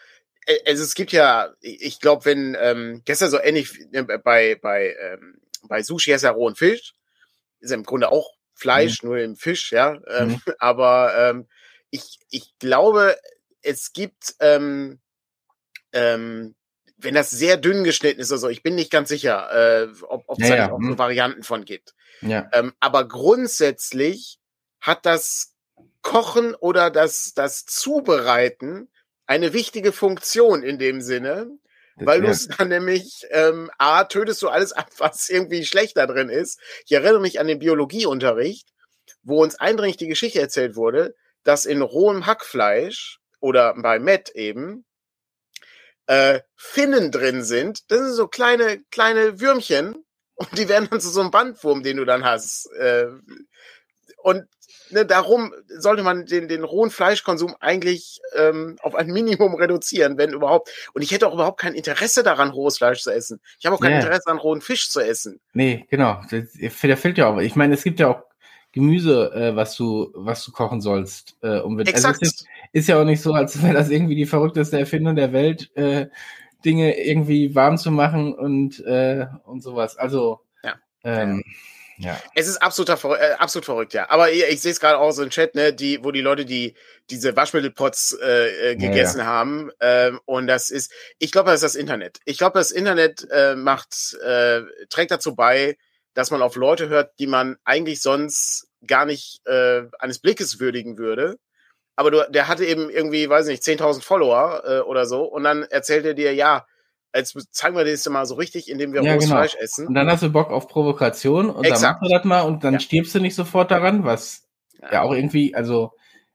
[0.46, 4.96] äh, also es gibt ja, ich glaube, wenn, ähm, gestern so ähnlich äh, bei, bei,
[5.00, 6.94] ähm, bei Sushi ist ja rohen Fisch,
[7.61, 9.09] ist ja im Grunde auch Fleisch, mhm.
[9.09, 10.00] nur im Fisch, ja.
[10.09, 10.40] Ähm, mhm.
[10.59, 11.48] Aber ähm,
[11.90, 13.16] ich, ich glaube,
[13.62, 15.00] es gibt ähm,
[15.94, 16.54] ähm,
[16.98, 20.38] wenn das sehr dünn geschnitten ist oder so, ich bin nicht ganz sicher, äh, ob
[20.38, 20.72] es ja, da ja.
[20.72, 20.98] auch so hm.
[20.98, 21.94] Varianten von gibt.
[22.20, 22.48] Ja.
[22.52, 24.38] Ähm, aber grundsätzlich
[24.80, 25.54] hat das
[26.02, 28.90] Kochen oder das, das Zubereiten
[29.26, 31.50] eine wichtige Funktion in dem Sinne,
[31.96, 32.26] weil ja.
[32.26, 36.61] du es dann nämlich, ähm, A, tötest du alles ab, was irgendwie schlechter drin ist.
[36.85, 38.68] Ich erinnere mich an den Biologieunterricht,
[39.22, 44.85] wo uns eindringlich die Geschichte erzählt wurde, dass in rohem Hackfleisch oder bei Met eben
[46.07, 47.90] äh, Finnen drin sind.
[47.90, 51.97] Das sind so kleine, kleine Würmchen und die werden dann zu so einem Bandwurm, den
[51.97, 52.71] du dann hast.
[52.79, 53.07] Äh,
[54.19, 54.47] und
[54.90, 60.33] ne, darum sollte man den, den rohen Fleischkonsum eigentlich ähm, auf ein Minimum reduzieren, wenn
[60.33, 60.71] überhaupt.
[60.95, 63.40] Und ich hätte auch überhaupt kein Interesse daran, rohes Fleisch zu essen.
[63.59, 64.01] Ich habe auch kein yeah.
[64.01, 65.40] Interesse an rohen Fisch zu essen.
[65.53, 66.23] Nee, genau.
[66.31, 67.38] Der fehlt ja auch.
[67.38, 68.23] Ich meine, es gibt ja auch
[68.73, 71.37] Gemüse, äh, was du, was du kochen sollst.
[71.43, 72.19] Äh, um also Exakt.
[72.23, 75.71] Also ist, ja auch nicht so, als wäre das irgendwie die verrückteste Erfindung der Welt,
[75.77, 76.09] äh,
[76.65, 79.97] Dinge irgendwie warm zu machen und, äh, und sowas.
[79.97, 80.75] Also, ja.
[81.05, 81.43] Ähm,
[81.99, 82.21] ja.
[82.35, 84.11] Es ist absolut, äh, absolut verrückt, ja.
[84.11, 86.45] Aber ich, ich sehe es gerade auch so im Chat, ne, die, wo die Leute
[86.45, 86.75] die
[87.11, 89.31] diese Waschmittelpots äh, äh, gegessen ja, ja.
[89.31, 89.71] haben.
[89.81, 92.19] Ähm, und das ist, ich glaube, das ist das Internet.
[92.25, 95.77] Ich glaube, das Internet äh, macht, äh, trägt dazu bei,
[96.15, 100.99] dass man auf Leute hört, die man eigentlich sonst gar nicht äh, eines Blickes würdigen
[100.99, 101.39] würde.
[101.96, 105.22] Aber du, der hatte eben irgendwie, weiß nicht, 10.000 Follower äh, oder so.
[105.22, 106.66] Und dann erzählt er dir, ja,
[107.14, 109.37] jetzt zeigen wir das mal so richtig, indem wir ja, rohes genau.
[109.37, 109.87] Fleisch essen.
[109.87, 111.83] Und dann hast du Bock auf Provokation und Exakt.
[111.83, 112.80] dann machst du das mal und dann ja.
[112.80, 114.48] stirbst du nicht sofort daran, was
[114.80, 115.92] ja, ja auch irgendwie, also,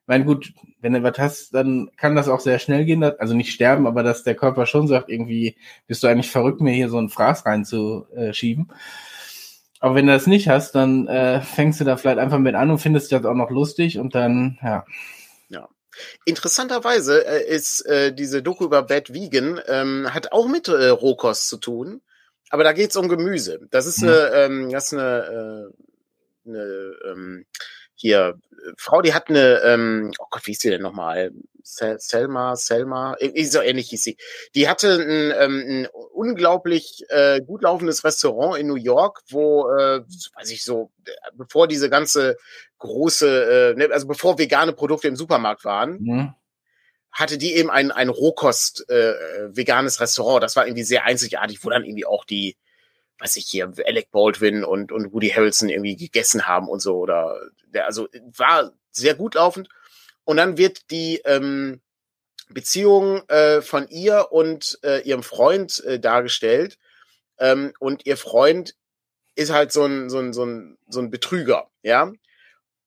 [0.08, 3.52] mein gut, wenn du was hast, dann kann das auch sehr schnell gehen, also nicht
[3.52, 6.98] sterben, aber dass der Körper schon sagt, irgendwie bist du eigentlich verrückt, mir hier so
[6.98, 8.72] ein Fraß reinzuschieben.
[9.82, 12.72] Aber wenn du das nicht hast, dann äh, fängst du da vielleicht einfach mit an
[12.72, 14.86] und findest das auch noch lustig und dann, ja.
[16.26, 21.50] Interessanterweise äh, ist äh, diese Doku über Bad Vegan, ähm, hat auch mit äh, Rohkost
[21.50, 22.02] zu tun,
[22.50, 23.60] aber da geht's um Gemüse.
[23.72, 24.10] Das ist, mhm.
[24.10, 25.72] äh, ähm, das ist eine,
[26.46, 27.46] äh, eine ähm,
[28.00, 28.40] hier,
[28.78, 31.32] Frau, die hat eine, ähm, oh Gott, wie ist sie denn nochmal?
[31.62, 34.18] Selma, Selma, so ähnlich hieß sie.
[34.56, 40.02] Die hatte ein, ähm, ein unglaublich äh, gut laufendes Restaurant in New York, wo, äh,
[40.36, 40.92] weiß ich so,
[41.34, 42.38] bevor diese ganze
[42.80, 46.34] große, äh, ne, also bevor vegane Produkte im Supermarkt waren, mhm.
[47.12, 49.14] hatte die eben ein, ein Rohkost äh,
[49.56, 50.42] veganes Restaurant.
[50.42, 52.56] Das war irgendwie sehr einzigartig, wo dann irgendwie auch die,
[53.20, 56.98] weiß ich hier, Alec Baldwin und, und Woody Harrelson irgendwie gegessen haben und so.
[56.98, 59.70] Oder der, also war sehr gut laufend.
[60.24, 61.82] Und dann wird die ähm,
[62.50, 66.78] Beziehung äh, von ihr und äh, ihrem Freund äh, dargestellt.
[67.40, 68.76] Ähm, und ihr Freund
[69.36, 72.12] ist halt so ein, so ein, so ein, so ein Betrüger, ja.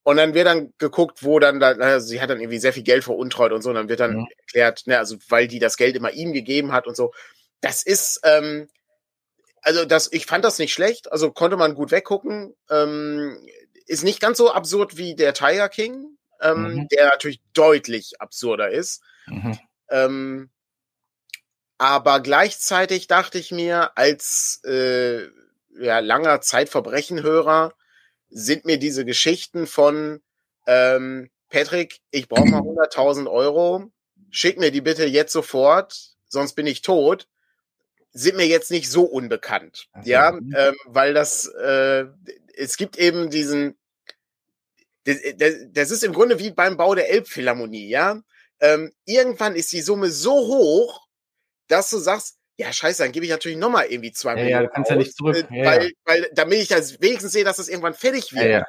[0.05, 2.83] Und dann wird dann geguckt, wo dann, da, also sie hat dann irgendwie sehr viel
[2.83, 4.27] Geld veruntreut und so, und dann wird dann mhm.
[4.39, 7.13] erklärt, ne, also weil die das Geld immer ihm gegeben hat und so.
[7.61, 8.69] Das ist, ähm,
[9.63, 12.55] also das, ich fand das nicht schlecht, also konnte man gut weggucken.
[12.69, 13.39] Ähm,
[13.87, 16.89] ist nicht ganz so absurd wie der Tiger King, ähm, mhm.
[16.89, 19.03] der natürlich deutlich absurder ist.
[19.27, 19.59] Mhm.
[19.89, 20.51] Ähm,
[21.79, 25.27] aber gleichzeitig dachte ich mir, als äh,
[25.79, 27.75] ja, langer Zeitverbrechenhörer
[28.29, 30.23] sind mir diese Geschichten von
[30.67, 32.61] ähm, Patrick, ich brauche mal
[32.93, 33.91] 100.000 Euro,
[34.31, 37.29] schick mir die bitte jetzt sofort, sonst bin ich tot,
[38.13, 39.89] sind mir jetzt nicht so unbekannt.
[39.95, 40.11] Okay.
[40.11, 42.05] Ja, ähm, weil das, äh,
[42.57, 43.77] es gibt eben diesen,
[45.05, 45.19] das,
[45.73, 48.21] das ist im Grunde wie beim Bau der Elbphilharmonie, ja.
[48.61, 51.09] Ähm, irgendwann ist die Summe so hoch,
[51.67, 54.63] dass du sagst, ja, scheiße, dann gebe ich natürlich nochmal irgendwie zwei ja, Millionen.
[54.63, 55.47] Ja, du kannst aus, ja nicht zurück.
[55.51, 55.91] Äh, ja, weil, ja.
[56.05, 58.45] weil, damit ich das wenigstens sehe, dass das irgendwann fertig wird.
[58.45, 58.65] Ja,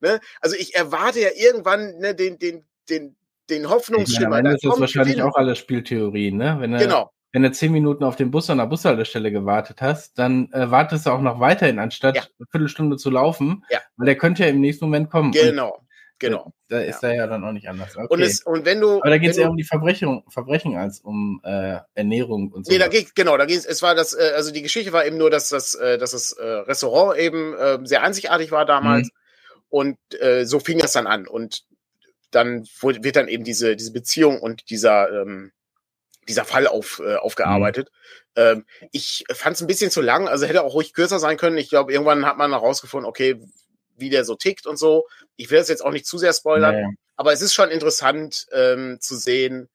[0.00, 0.20] ne?
[0.40, 3.16] Also ich erwarte ja irgendwann ne, den, den, den,
[3.50, 4.22] den Hoffnungsschimmer.
[4.22, 6.56] Ja, am Ende ist das wahrscheinlich auch alles Spieltheorien, ne?
[6.60, 7.10] Wenn er, genau.
[7.34, 11.04] Wenn du zehn Minuten auf den Bus an der Bushaltestelle gewartet hast, dann äh, wartest
[11.04, 12.22] du auch noch weiterhin, anstatt Ja.
[12.22, 13.80] eine Viertelstunde zu laufen, Ja.
[13.96, 15.32] weil der könnte ja im nächsten Moment kommen.
[15.32, 15.84] Genau,
[16.20, 16.54] genau.
[16.68, 17.96] Da ist er ja dann auch nicht anders.
[17.96, 18.06] Okay.
[18.08, 19.00] Und, es, und wenn du.
[19.00, 22.72] Aber da geht es eher um die Verbrechen, Verbrechen als um äh, Ernährung und so.
[22.72, 25.18] Nee, da geht genau, da ging es war das, äh, also die Geschichte war eben
[25.18, 29.10] nur, dass das, äh, dass das äh, Restaurant eben äh, sehr einzigartig war damals
[29.70, 31.64] und äh, so fing das dann an und
[32.30, 35.50] dann wird dann eben diese diese Beziehung und dieser ähm,
[36.28, 37.90] dieser Fall auf, äh, aufgearbeitet.
[38.36, 41.58] Ähm, ich fand es ein bisschen zu lang, also hätte auch ruhig kürzer sein können.
[41.58, 43.40] Ich glaube, irgendwann hat man herausgefunden, okay,
[43.96, 45.06] wie der so tickt und so.
[45.36, 46.88] Ich will das jetzt auch nicht zu sehr spoilern, Naja.
[47.16, 49.68] aber es ist schon interessant ähm, zu sehen,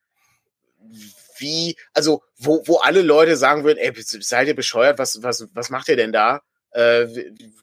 [1.37, 5.69] wie, also wo, wo alle Leute sagen würden, ey, seid ihr bescheuert, was, was, was
[5.69, 6.41] macht ihr denn da?
[6.71, 7.07] Äh,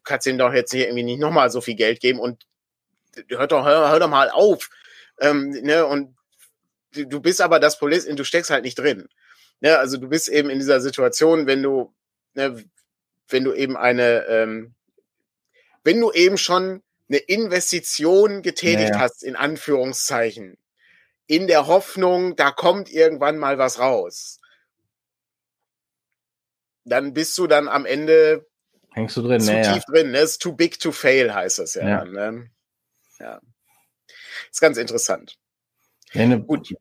[0.02, 2.46] kannst ihm doch jetzt hier irgendwie nicht nochmal so viel Geld geben und
[3.28, 4.70] hört doch, hör, hör doch mal auf.
[5.20, 6.16] Ähm, ne, und
[7.04, 9.08] du, bist aber das Problem, du steckst halt nicht drin.
[9.60, 11.94] Ne, also du bist eben in dieser Situation, wenn du,
[12.34, 12.64] ne,
[13.28, 14.74] wenn du eben eine, ähm,
[15.84, 19.00] wenn du eben schon eine Investition getätigt Naja.
[19.00, 20.58] hast, in Anführungszeichen,
[21.26, 24.40] in der Hoffnung, da kommt irgendwann mal was raus,
[26.84, 28.46] dann bist du dann am Ende
[28.92, 29.40] Hängst du drin?
[29.40, 29.74] zu Naja.
[29.74, 30.10] tief drin.
[30.12, 30.20] Ne?
[30.20, 31.88] Ist too big to fail, heißt das ja.
[31.88, 31.98] Ja.
[31.98, 32.50] Dann, ne?
[33.18, 33.40] ja.
[34.50, 35.36] Ist ganz interessant.
[36.16, 36.74] Ja, eine Gut.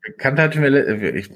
[0.56, 1.30] Mir, le- ich,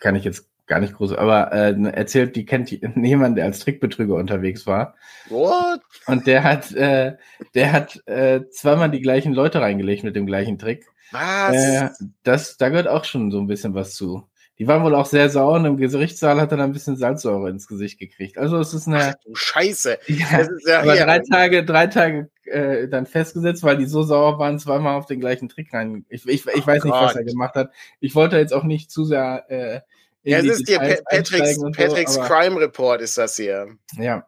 [0.00, 4.14] kann ich jetzt gar nicht groß, aber äh, erzählt, die kennt jemand, der als Trickbetrüger
[4.14, 4.94] unterwegs war.
[5.28, 5.80] What?
[6.06, 7.16] Und der hat, äh,
[7.54, 10.86] der hat äh, zweimal die gleichen Leute reingelegt mit dem gleichen Trick.
[11.12, 11.54] Was?
[11.54, 11.88] Äh,
[12.24, 14.28] das, da gehört auch schon so ein bisschen was zu.
[14.58, 17.50] Die waren wohl auch sehr sauer und im Gerichtssaal hat er dann ein bisschen Salzsäure
[17.50, 18.38] ins Gesicht gekriegt.
[18.38, 19.98] Also es ist Ach eine, du Scheiße.
[20.06, 24.02] ja, Das ist ja aber drei Tage, drei Tage äh, dann festgesetzt, weil die so
[24.02, 26.06] sauer waren, zweimal auf den gleichen Trick rein.
[26.08, 27.32] Ich, ich, ich weiß nicht, was er Gott.
[27.32, 27.70] gemacht hat.
[28.00, 29.80] Ich wollte jetzt auch nicht zu sehr äh,
[30.22, 33.68] Ja, es ist hier Patricks, so, Patricks Crime Report ist das hier.
[33.98, 34.26] Ja.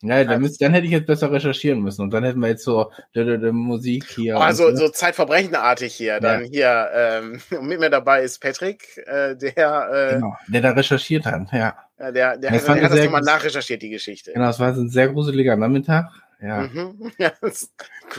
[0.00, 2.62] Ja, dann, müsst, dann hätte ich jetzt besser recherchieren müssen und dann hätten wir jetzt
[2.62, 4.36] so die, die, die Musik hier.
[4.36, 6.20] Oh, also so Zeitverbrechenartig hier.
[6.20, 6.48] Dann Ja.
[6.50, 11.26] hier, ähm, und mit mir dabei ist Patrick, äh, der, äh, genau, der da recherchiert
[11.26, 11.52] hat.
[11.52, 14.32] Ja, ja, der, der, Das hat, der hat das nochmal nachrecherchiert, die Geschichte.
[14.32, 16.06] genau, es war so ein sehr gruseliger Nachmittag.
[16.40, 16.60] Ja.
[16.72, 17.10] Mhm.
[17.18, 17.32] Ja,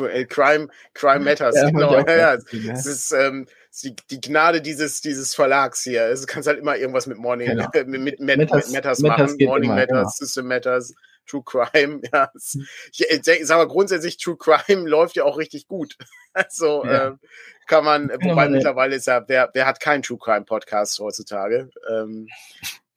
[0.06, 1.94] äh, Crime, Crime Matters, Ja, genau.
[2.06, 2.74] Ja, ja.
[2.74, 3.46] Es ist ähm,
[3.82, 6.04] die, die Gnade dieses, dieses Verlags hier.
[6.08, 7.70] Es kannst halt immer irgendwas mit Morning, Genau.
[7.72, 9.38] äh, mit, mit, mit Matters- Matters, Matters machen.
[9.46, 10.10] Morning immer, Matters, genau.
[10.10, 10.94] System Matters,
[11.30, 12.02] True Crime.
[12.14, 12.58] Ja, es,
[12.92, 15.98] ich, ich sag mal grundsätzlich, True Crime läuft ja auch richtig gut.
[16.34, 17.08] Also Ja.
[17.08, 17.20] ähm,
[17.68, 18.50] kann man, wobei ja.
[18.50, 21.70] mittlerweile ist ja, wer, wer hat keinen True Crime Podcast heutzutage?
[21.92, 22.28] Ähm,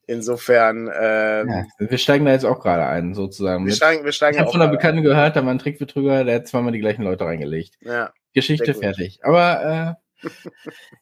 [0.07, 3.65] insofern, ähm, Ja, wir steigen da jetzt auch gerade ein, sozusagen.
[3.67, 6.37] wir steigen, wir steigen ich habe von einer Bekannten gehört, da war ein Trickbetrüger, der
[6.37, 7.77] hat zweimal die gleichen Leute reingelegt.
[7.83, 7.89] ein.
[7.91, 8.13] Ja.
[8.35, 9.21] Geschichte fertig.
[9.25, 10.29] Aber äh,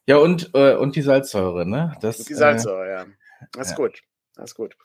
[0.05, 1.95] ja, und, äh, und die Salzsäure, ne?
[2.01, 3.05] Das, Die Salzsäure, ja.
[3.53, 4.01] Das ist gut.
[4.35, 4.75] Das ist gut.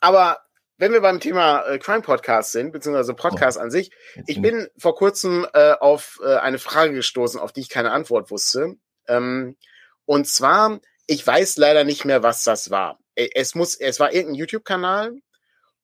[0.00, 0.38] Aber
[0.78, 3.90] wenn wir beim Thema äh, Crime Podcast sind, beziehungsweise Podcast an sich,
[4.26, 8.30] ich bin vor kurzem äh, auf äh, eine Frage gestoßen, auf die ich keine Antwort
[8.30, 8.76] wusste.
[9.08, 9.56] Ähm,
[10.04, 12.98] und zwar, ich weiß leider nicht mehr, was das war.
[13.14, 15.14] Äh, Es muss, es war irgendein YouTube-Kanal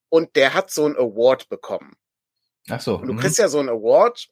[0.09, 1.96] und der hat so einen Award bekommen.
[2.68, 2.96] Ach so.
[2.96, 3.18] Und du mhm.
[3.18, 4.28] kriegst ja so einen Award,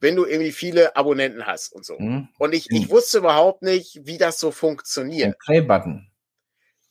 [0.00, 1.96] wenn du irgendwie viele Abonnenten hast und so.
[1.98, 2.28] Mhm.
[2.38, 2.90] Und ich, ich Mhm.
[2.90, 5.38] wusste überhaupt nicht, wie das so Den funktioniert.
[5.40, 6.10] Play-Button.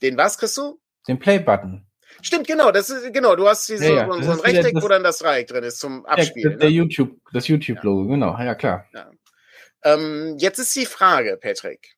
[0.01, 0.79] Den was kriegst du?
[1.07, 1.85] Den Play-Button.
[2.21, 4.87] Stimmt, genau, das ist, genau, du hast diese, Ja, ja, so, ein Rechteck, das- wo
[4.87, 6.59] dann das Dreieck drin ist zum Der, Abspielen.
[6.59, 6.75] der ne?
[6.75, 8.37] YouTube, das YouTube-Logo, genau.
[8.37, 8.87] Ja, klar.
[9.83, 11.95] ähm, jetzt ist die Frage, Patrick.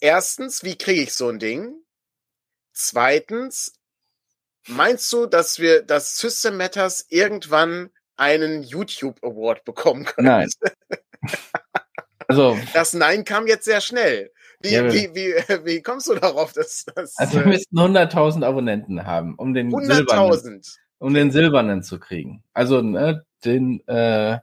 [0.00, 1.74] Erstens, wie kriege ich so ein Ding?
[2.72, 3.72] Zweitens,
[4.66, 10.26] meinst du, dass wir, dass System Matters irgendwann einen YouTube Award bekommen können?
[10.28, 10.50] Nein.
[12.28, 14.32] Also, Das Nein kam jetzt sehr schnell.
[14.62, 18.44] Wie, Ja, wie, wie, wie kommst du darauf, dass das also wir äh, müssten 100.000
[18.44, 20.76] Abonnenten haben, um den silbernen, 100.000?
[20.98, 22.42] um den silbernen zu kriegen.
[22.52, 24.38] Also, ne, den, äh,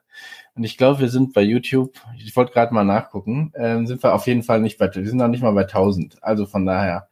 [0.56, 4.14] und ich glaube, wir sind bei YouTube, ich wollte gerade mal nachgucken, ähm, sind wir
[4.14, 6.22] auf jeden Fall nicht bei, wir sind noch nicht mal bei 1000.
[6.22, 7.09] Also von daher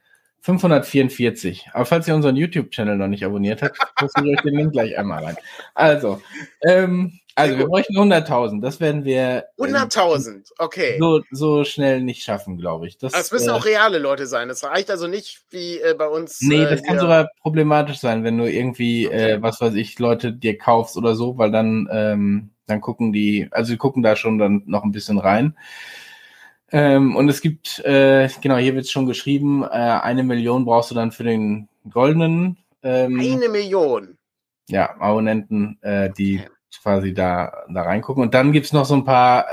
[0.47, 1.69] 544.
[1.73, 4.97] Aber falls ihr unseren YouTube-Channel noch nicht abonniert habt, posten wir euch den Link gleich
[4.97, 5.38] einmal rein.
[5.75, 6.21] Also,
[6.62, 8.62] ähm, also wir bräuchten 100.000.
[8.62, 10.97] Das werden wir äh, 100.000, okay.
[10.99, 12.97] so, so schnell nicht schaffen, glaube ich.
[12.97, 14.47] Das, Das müssen äh, auch reale Leute sein.
[14.47, 16.41] Das reicht also nicht wie äh, bei uns.
[16.41, 19.31] Nee, äh, das kann hier- sogar problematisch sein, wenn du irgendwie, Okay.
[19.33, 23.49] äh, was weiß ich, Leute dir kaufst oder so, weil dann, ähm, dann gucken die,
[23.51, 25.55] also die gucken da schon dann noch ein bisschen rein.
[26.71, 30.95] Ähm, und es gibt, äh, genau, hier wird schon geschrieben, äh, eine Million brauchst du
[30.95, 34.17] dann für den goldenen ähm, eine Million.
[34.69, 36.49] ja, Abonnenten, äh, die Okay.
[36.84, 38.21] quasi da, da reingucken.
[38.23, 39.45] Und dann gibt's noch so ein paar,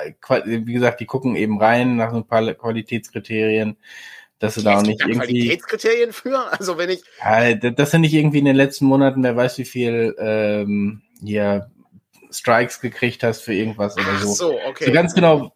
[0.45, 3.77] wie gesagt, die gucken eben rein nach so ein paar Qualitätskriterien.
[4.39, 5.17] dass du da auch nicht irgendwie.
[5.19, 6.53] Qualitätskriterien für?
[6.53, 7.03] Also wenn ich.
[7.21, 11.71] Ja, dass du nicht irgendwie in den letzten Monaten, wer weiß wie viel ähm, hier
[12.31, 14.29] Strikes gekriegt hast für irgendwas oder so.
[14.31, 14.87] Ach so, okay.
[14.87, 15.54] So ganz genau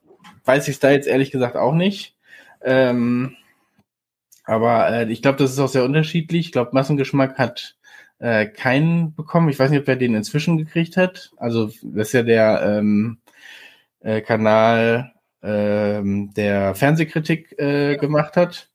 [0.49, 2.17] weiß ich es da jetzt ehrlich gesagt auch nicht.
[2.63, 3.37] Ähm,
[4.45, 6.47] aber äh, ich glaube, das ist auch sehr unterschiedlich.
[6.47, 7.77] Ich glaube, Massengeschmack hat
[8.19, 9.51] äh, keinen bekommen.
[9.51, 11.33] Ich weiß nicht, ob er den inzwischen gekriegt hat.
[11.37, 13.19] Also das ist ja der ähm,
[14.01, 18.71] äh, Kanal, ähm, der Fernsehkritik äh, gemacht hat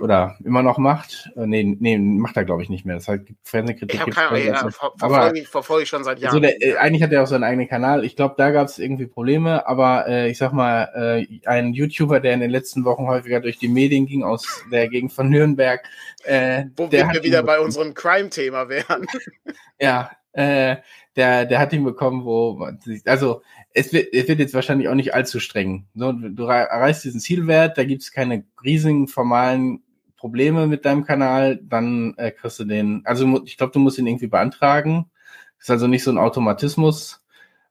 [0.00, 1.30] oder immer noch macht.
[1.36, 2.96] Äh, nee, nee, macht er glaube ich nicht mehr.
[2.96, 4.02] Das heißt, Fernsehkritik.
[4.06, 6.34] Ich keine, ja, ver verfolge, ich, verfolge ich schon seit Jahren.
[6.34, 8.04] Also der, äh, eigentlich hat er auch seinen eigenen Kanal.
[8.04, 12.20] Ich glaube, da gab es irgendwie Probleme, aber äh, ich sag mal, äh, ein YouTuber,
[12.20, 15.82] der in den letzten Wochen häufiger durch die Medien ging, aus der Gegend von Nürnberg.
[16.24, 19.06] Äh, Wo wir wieder bei unserem Crime-Thema wären.
[19.80, 20.76] ja, äh,
[21.16, 23.42] der, der hat ihn bekommen, wo man sich, also
[23.74, 25.86] es wird, es wird jetzt wahrscheinlich auch nicht allzu streng.
[25.94, 29.82] So, du erreichst diesen Zielwert, da gibt es keine riesigen formalen
[30.18, 34.06] Probleme mit deinem Kanal, dann äh, kriegst du den, also ich glaube, du musst ihn
[34.06, 35.10] irgendwie beantragen.
[35.58, 37.22] Ist also nicht so ein Automatismus.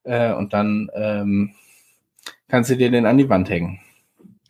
[0.04, 1.54] Äh, und dann ähm,
[2.48, 3.80] kannst du dir den an die Wand hängen.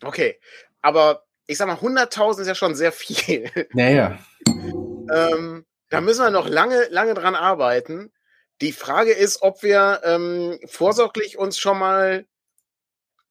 [0.02, 0.38] Okay,
[0.80, 3.50] aber ich sag mal, 100.000 ist ja schon sehr viel.
[3.72, 4.18] Naja.
[4.46, 8.12] ähm, da müssen wir noch lange, lange dran arbeiten.
[8.60, 12.26] Die Frage ist, ob wir ähm, vorsorglich uns schon mal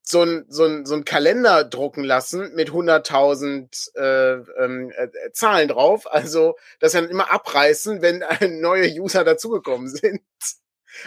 [0.10, 5.68] so ein, so ein, so ein Kalender drucken lassen mit 100.000 äh, ähm, äh, Zahlen
[5.68, 6.10] drauf.
[6.10, 8.24] Also das dann immer abreißen, wenn
[8.62, 10.22] neue User dazugekommen sind.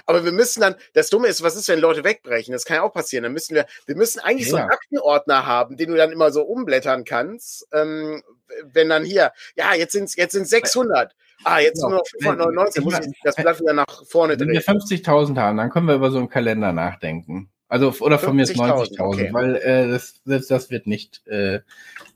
[0.06, 2.52] Aber wir müssen dann, das Dumme ist, was ist, wenn Leute wegbrechen?
[2.52, 3.24] Das kann ja auch passieren.
[3.24, 4.50] Dann müssen wir, wir müssen eigentlich ja.
[4.50, 7.66] so einen Aktenordner haben, den du dann immer so umblättern kannst.
[7.72, 8.22] Ähm,
[8.64, 11.14] wenn dann hier, ja, jetzt sind jetzt sind 600.
[11.44, 11.88] Ah, jetzt genau.
[11.88, 12.84] nur noch 599.
[12.84, 14.48] Muss ich das Blatt wieder nach vorne drehen.
[14.48, 17.50] Wenn wir 50.000 haben, dann können wir über so einen Kalender nachdenken.
[17.70, 19.28] Also, oder von mir ist 90.000, okay.
[19.32, 21.60] weil äh, das, das, das wird nicht, äh,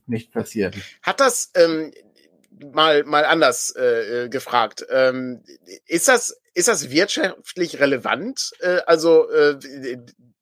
[0.07, 0.75] nicht passieren.
[1.01, 1.93] Hat das ähm,
[2.73, 4.85] mal, mal anders äh, gefragt?
[4.91, 5.45] Ähm,
[5.87, 8.51] ist, das, ist das wirtschaftlich relevant?
[8.59, 9.57] Äh, also, äh,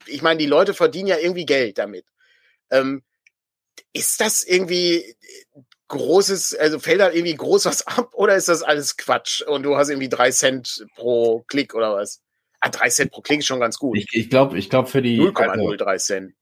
[0.06, 2.06] ich meine, die Leute verdienen ja irgendwie Geld damit.
[2.70, 3.02] Ähm,
[3.92, 5.14] ist das irgendwie
[5.88, 9.76] großes, also fällt da irgendwie groß was ab oder ist das alles Quatsch und du
[9.76, 12.22] hast irgendwie drei Cent pro Klick oder was?
[12.64, 13.98] Ah, 3 Cent pro Klick ist schon ganz gut.
[13.98, 16.34] Ich, ich glaube, ich glaube für die 0,03 also, Cent.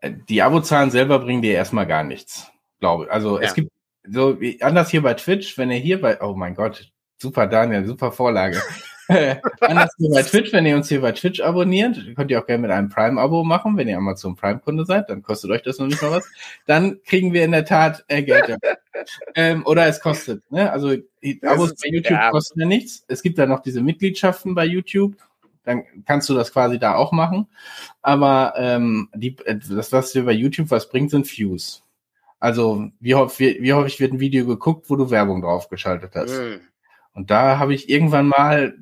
[0.00, 2.50] Äh, die Abozahlen selber bringen dir erstmal gar nichts.
[2.80, 3.08] Glaube.
[3.08, 3.46] Also ja.
[3.46, 3.70] es gibt
[4.02, 7.86] so wie, anders hier bei Twitch, wenn ihr hier bei, oh mein Gott, super Daniel,
[7.86, 8.60] super Vorlage.
[9.60, 12.62] Anders wie bei Twitch, wenn ihr uns hier bei Twitch abonniert, könnt ihr auch gerne
[12.62, 16.02] mit einem Prime-Abo machen, wenn ihr Amazon Prime-Kunde seid, dann kostet euch das noch nicht
[16.02, 16.28] mal was.
[16.66, 18.58] Dann kriegen wir in der Tat äh, Geld.
[19.34, 20.42] ähm, oder es kostet.
[20.50, 20.70] Ne?
[20.70, 20.94] Also
[21.42, 22.30] Abos bei YouTube ja.
[22.30, 23.04] kosten ja nichts.
[23.08, 25.16] Es gibt da noch diese Mitgliedschaften bei YouTube.
[25.68, 27.46] Dann kannst du das quasi da auch machen.
[28.02, 31.84] Aber ähm, die, das, was dir bei YouTube was bringt, sind Views.
[32.40, 36.38] Also wie, wie, wie häufig wird ein Video geguckt, wo du Werbung draufgeschaltet hast.
[36.38, 36.60] Mhm.
[37.12, 38.74] Und da habe ich irgendwann mal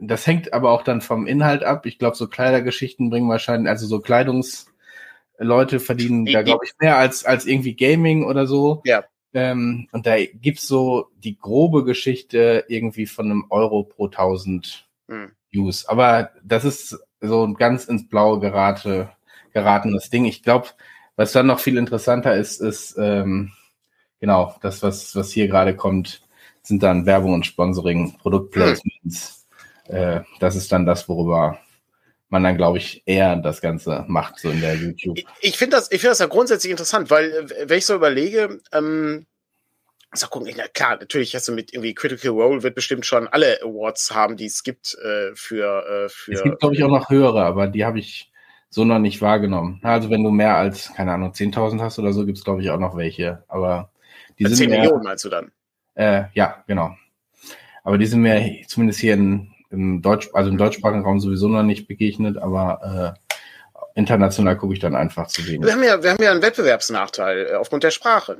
[0.00, 1.86] das hängt aber auch dann vom Inhalt ab.
[1.86, 7.24] Ich glaube, so Kleidergeschichten bringen wahrscheinlich, also so Kleidungsleute verdienen da, glaube ich, mehr als,
[7.24, 8.82] als irgendwie Gaming oder so.
[8.84, 9.04] Ja.
[9.32, 15.32] Ähm, und da gibt's so die grobe Geschichte irgendwie von einem Euro pro 1000 hm.
[15.54, 15.86] Views.
[15.86, 19.10] Aber das ist so ein ganz ins Blaue gerate,
[19.52, 20.26] geratenes Ding.
[20.26, 20.68] Ich glaube,
[21.16, 23.52] was dann noch viel interessanter ist, ist ähm,
[24.20, 26.20] genau das, was, was hier gerade kommt,
[26.62, 29.28] sind dann Werbung und Sponsoring, Produktplacements.
[29.38, 29.44] Hm
[29.88, 31.58] äh, das ist dann das, worüber
[32.28, 35.18] man dann, glaube ich, eher das Ganze macht, so in der YouTube.
[35.18, 38.60] Ich, ich finde das, ich das ja grundsätzlich interessant, weil, äh, wenn ich so überlege,
[38.72, 39.26] ähm,
[40.14, 43.60] so gucken, na klar, natürlich hast du mit irgendwie Critical Role wird bestimmt schon alle
[43.62, 46.32] Awards haben, die es gibt äh, für, äh, für.
[46.32, 48.32] Es gibt, glaube ich, auch noch höhere, aber die habe ich
[48.70, 49.80] so noch nicht wahrgenommen.
[49.82, 52.70] Also wenn du mehr als, keine Ahnung, 10.000 hast oder so, gibt es, glaube ich,
[52.70, 53.44] auch noch welche.
[53.48, 53.90] Aber
[54.38, 55.52] die sind 10 mehr, Millionen meinst du dann?
[55.94, 56.96] Äh, ja, genau.
[57.84, 61.62] Aber die sind mir zumindest hier in im Deutsch, also im deutschsprachigen Raum sowieso noch
[61.62, 65.66] nicht begegnet, aber äh, international gucke ich dann einfach zu wenig.
[65.66, 68.38] Wir haben ja, wir haben ja einen Wettbewerbsnachteil äh, aufgrund der Sprache.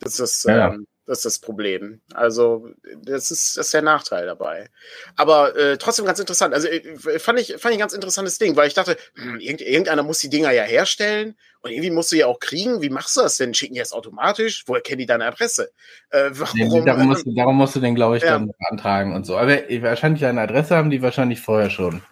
[0.00, 2.00] Das ist, ja, ähm, das ist das Problem.
[2.14, 2.68] Also,
[3.02, 4.70] das ist, das ist der Nachteil dabei.
[5.14, 6.52] Aber äh, trotzdem ganz interessant.
[6.52, 10.02] Also, äh, fand ich, fand ich ein ganz interessantes Ding, weil ich dachte, hm, irgendeiner
[10.02, 12.82] muss die Dinger ja herstellen und irgendwie musst du ja auch kriegen.
[12.82, 13.54] Wie machst du das denn?
[13.54, 14.64] Schicken die das automatisch?
[14.66, 15.70] Woher kennen die deine Adresse?
[16.10, 18.30] Äh, warum, nee, darum, musst du, darum musst du den, glaube ich, ja.
[18.30, 19.36] dann beantragen und so.
[19.36, 22.02] Aber wahrscheinlich eine Adresse haben die wahrscheinlich vorher schon.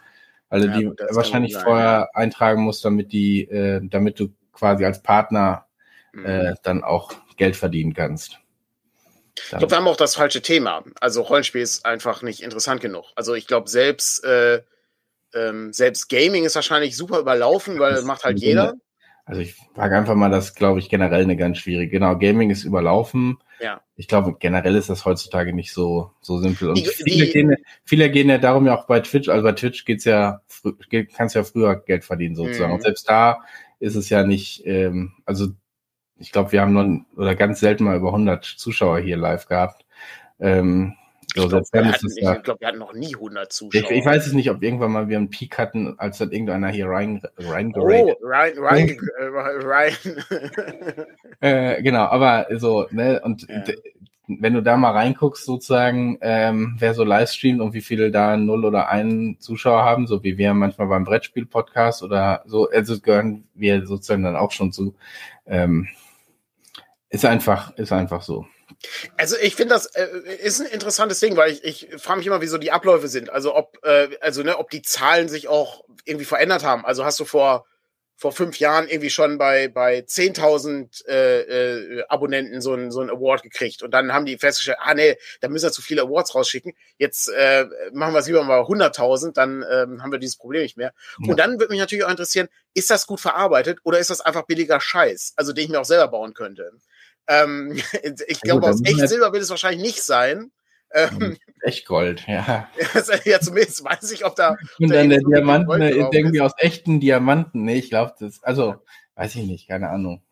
[0.51, 5.67] Weil ja, die wahrscheinlich vorher eintragen musst, damit die, äh, damit du quasi als Partner
[6.13, 6.27] mhm.
[6.27, 8.39] äh, dann auch Geld verdienen kannst.
[9.37, 10.85] Ich glaube, wir haben auch das falsche Thema.
[11.01, 13.07] Also Rollenspiel ist einfach nicht interessant genug.
[13.17, 14.63] Also ich glaube, selbst, äh,
[15.35, 18.75] ähm, selbst Gaming ist wahrscheinlich super überlaufen, weil das macht halt jeder.
[19.27, 21.91] Also ich frage einfach mal, das glaube ich generell eine ganz schwierige.
[21.91, 23.39] Genau, Gaming ist überlaufen.
[23.59, 23.81] Ja.
[23.97, 26.69] Ich glaube, generell ist das heutzutage nicht so, so simpel.
[26.69, 29.53] Und Die- viele, die- gehen, viele gehen ja darum ja auch bei Twitch, also bei
[29.53, 30.43] Twitch geht's ja,
[31.17, 32.69] kannst ja früher Geld verdienen sozusagen.
[32.69, 32.75] Mhm.
[32.75, 33.41] Und selbst da
[33.81, 35.49] ist es ja nicht, ähm, also
[36.19, 39.85] ich glaube, wir haben nur oder ganz selten mal über 100 Zuschauer hier live gehabt.
[40.41, 40.95] Ähm,
[41.27, 43.91] Ich glaube, wir, hatten- ich ja, glaub, wir hatten noch nie 100 ich, Zuschauer.
[43.91, 46.87] ich weiß es nicht, ob irgendwann mal wir einen Peak hatten, als dann irgendeiner hier
[46.87, 48.09] rein, rein Oh, Ryan,
[48.89, 50.17] äh, Ryan.
[51.41, 53.65] Äh, genau, aber so, ne, und Ja.
[54.27, 58.65] wenn du da mal reinguckst, sozusagen, ähm, wer so livestreamt und wie viele da null
[58.65, 63.87] oder einen Zuschauer haben, so wie wir manchmal beim Brettspiel-Podcast oder so, also gehören wir
[63.87, 64.95] sozusagen dann auch schon zu.
[65.47, 65.89] Ähm,
[67.15, 68.45] ist einfach, ist einfach so.
[69.17, 70.09] Also ich finde das äh,
[70.43, 73.31] ist ein interessantes Ding, weil ich, ich frage mich immer, wie so die Abläufe sind.
[73.31, 76.85] Also ob äh, also ne, ob die Zahlen sich auch irgendwie verändert haben.
[76.85, 77.67] Also hast du vor
[78.17, 83.11] vor fünf Jahren irgendwie schon bei bei 10.000 äh, äh, Abonnenten so ein so ein
[83.11, 86.35] Award gekriegt und dann haben die festgestellt, ah nee, da müssen wir zu viele Awards
[86.35, 86.73] rausschicken.
[86.99, 90.77] Jetzt äh, machen wir es lieber mal 100.000, dann ähm, haben wir dieses Problem nicht
[90.77, 90.93] mehr.
[91.21, 91.31] Ja.
[91.31, 94.47] Und dann würde mich natürlich auch interessieren, ist das gut verarbeitet oder ist das einfach
[94.47, 96.73] billiger Scheiß, also den ich mir auch selber bauen könnte?
[97.27, 97.73] Ähm,
[98.27, 100.51] ich glaube, da aus echt Silber wird es wahrscheinlich nicht sein.
[100.93, 102.69] Ähm, Echt Gold, ja.
[103.25, 104.57] ja, zumindest weiß ich, ob da.
[104.79, 107.65] Und da dann der viel Diamant ne, irgendwie aus echten Diamanten.
[107.65, 108.77] Nee, ich glaube, das, also,
[109.17, 110.23] weiß ich nicht, keine Ahnung.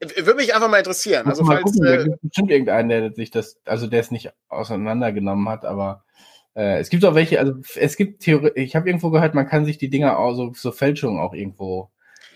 [0.00, 1.26] Würde mich einfach mal interessieren.
[1.26, 1.64] Also, mal falls.
[1.64, 5.64] gucken, da Äh, gibt bestimmt irgendeinen, der sich das, also der es nicht auseinandergenommen hat,
[5.64, 6.04] aber
[6.54, 9.64] äh, es gibt auch welche, also es gibt Theorie, ich habe irgendwo gehört, man kann
[9.64, 11.90] sich die Dinger auch so, so Fälschungen auch irgendwo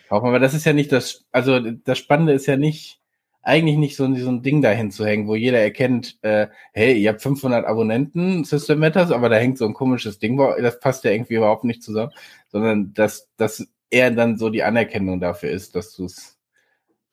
[0.08, 3.01] kaufen, aber das ist ja nicht das, also das Spannende ist ja nicht,
[3.42, 6.94] eigentlich nicht so, ein- so ein Ding dahin zu hängen, wo jeder erkennt, äh, hey,
[6.94, 11.04] ihr habt 500 Abonnenten, System Matters, aber da hängt so ein komisches Ding, das passt
[11.04, 12.12] ja irgendwie überhaupt nicht zusammen,
[12.48, 16.38] sondern dass, dass er dann so die Anerkennung dafür ist, dass du es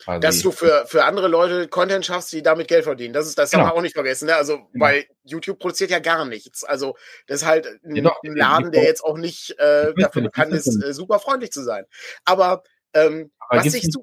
[0.02, 3.14] quasi dass du für, für andere Leute Content schaffst, die damit Geld verdienen.
[3.14, 3.64] Das ist, das Genau.
[3.66, 4.28] haben wir auch nicht vergessen.
[4.28, 4.36] Ne?
[4.38, 4.86] Also, Genau.
[4.86, 6.64] weil YouTube produziert ja gar nichts.
[6.64, 6.96] Also,
[7.28, 10.54] das ist halt ein, Ja, doch, ein Laden, der jetzt auch nicht äh, dafür bekannt
[10.54, 11.84] ist äh, super freundlich zu sein.
[12.24, 12.64] Aber,
[12.94, 13.98] ähm, Aber was ich nicht-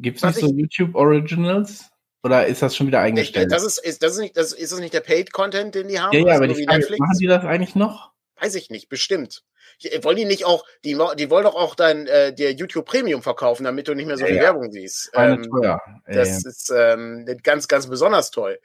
[0.00, 1.88] so, Gibt's Was nicht so YouTube Originals?
[2.22, 3.50] Oder ist das schon wieder eingestellt?
[3.50, 6.12] das ist, ist, das ist nicht, das ist das nicht der Paid-Content, den die haben?
[6.16, 8.12] ja, ja, aber die Frage, machen die das eigentlich noch?
[8.38, 9.42] Weiß ich nicht, bestimmt.
[9.78, 13.22] Ich- Wollen die nicht auch, die, die wollen doch auch dein, äh, dir YouTube Premium
[13.22, 14.42] verkaufen, damit du nicht mehr so Ja, viel ja.
[14.42, 15.10] Werbung siehst.
[15.14, 15.80] Ähm, teuer.
[16.06, 18.58] Das Äh, ist ähm, ganz, ganz besonders toll.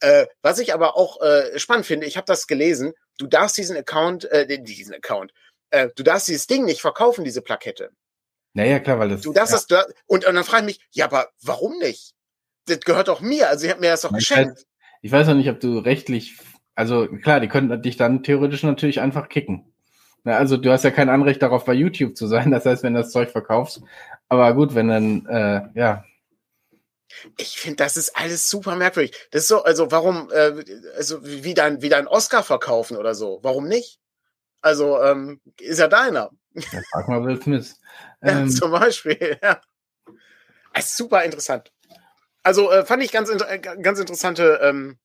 [0.00, 3.76] Äh, was ich aber auch äh, spannend finde, ich habe das gelesen, du darfst diesen
[3.76, 5.32] Account, äh, diesen Account,
[5.70, 7.90] äh, du darfst dieses Ding nicht verkaufen, diese Plakette.
[8.52, 9.22] Naja, klar, weil das.
[9.22, 12.14] Du darfst ja, das, du, und, und dann frage ich mich, ja, aber warum nicht?
[12.66, 14.66] Das gehört doch mir, also ich habe mir das doch Ich geschenkt.
[15.02, 16.38] Ich weiß auch nicht, ob du rechtlich.
[16.74, 19.72] Also klar, die könnten dich dann theoretisch natürlich einfach kicken.
[20.24, 22.50] Na, also du hast ja kein Anrecht darauf, bei YouTube zu sein.
[22.50, 23.82] Das heißt, wenn du das Zeug verkaufst.
[24.28, 26.04] Aber gut, wenn dann, äh, ja,
[27.36, 29.12] Ich finde, das ist alles super merkwürdig.
[29.30, 30.64] Das ist so, also warum, äh,
[30.96, 33.98] also wie dein, wie dein Oscar verkaufen oder so, warum nicht?
[34.60, 36.30] Also, ähm, ist ja deiner.
[36.54, 37.79] ja frag mal Will Smith.
[38.22, 39.62] Ja, Ähm, zum Beispiel, ja.
[40.74, 41.72] Es ist super interessant.
[42.42, 44.98] Also äh, fand ich ganz, äh, ganz interessante ähm,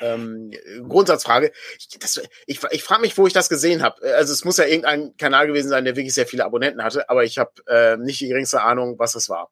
[0.00, 0.52] ähm,
[0.88, 1.52] Grundsatzfrage.
[1.78, 4.02] Ich, das, ich, ich frage mich, wo ich das gesehen habe.
[4.16, 7.24] Also es muss ja irgendein Kanal gewesen sein, der wirklich sehr viele Abonnenten hatte, aber
[7.24, 9.50] ich habe äh, nicht die geringste Ahnung, was das war.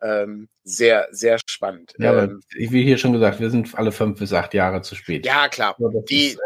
[0.00, 1.94] Ähm, sehr, sehr spannend.
[1.98, 5.24] ja, ähm, wie hier schon gesagt, wir sind alle fünf bis acht Jahre zu spät.
[5.24, 5.76] ja klar.
[6.08, 6.40] Die, ist,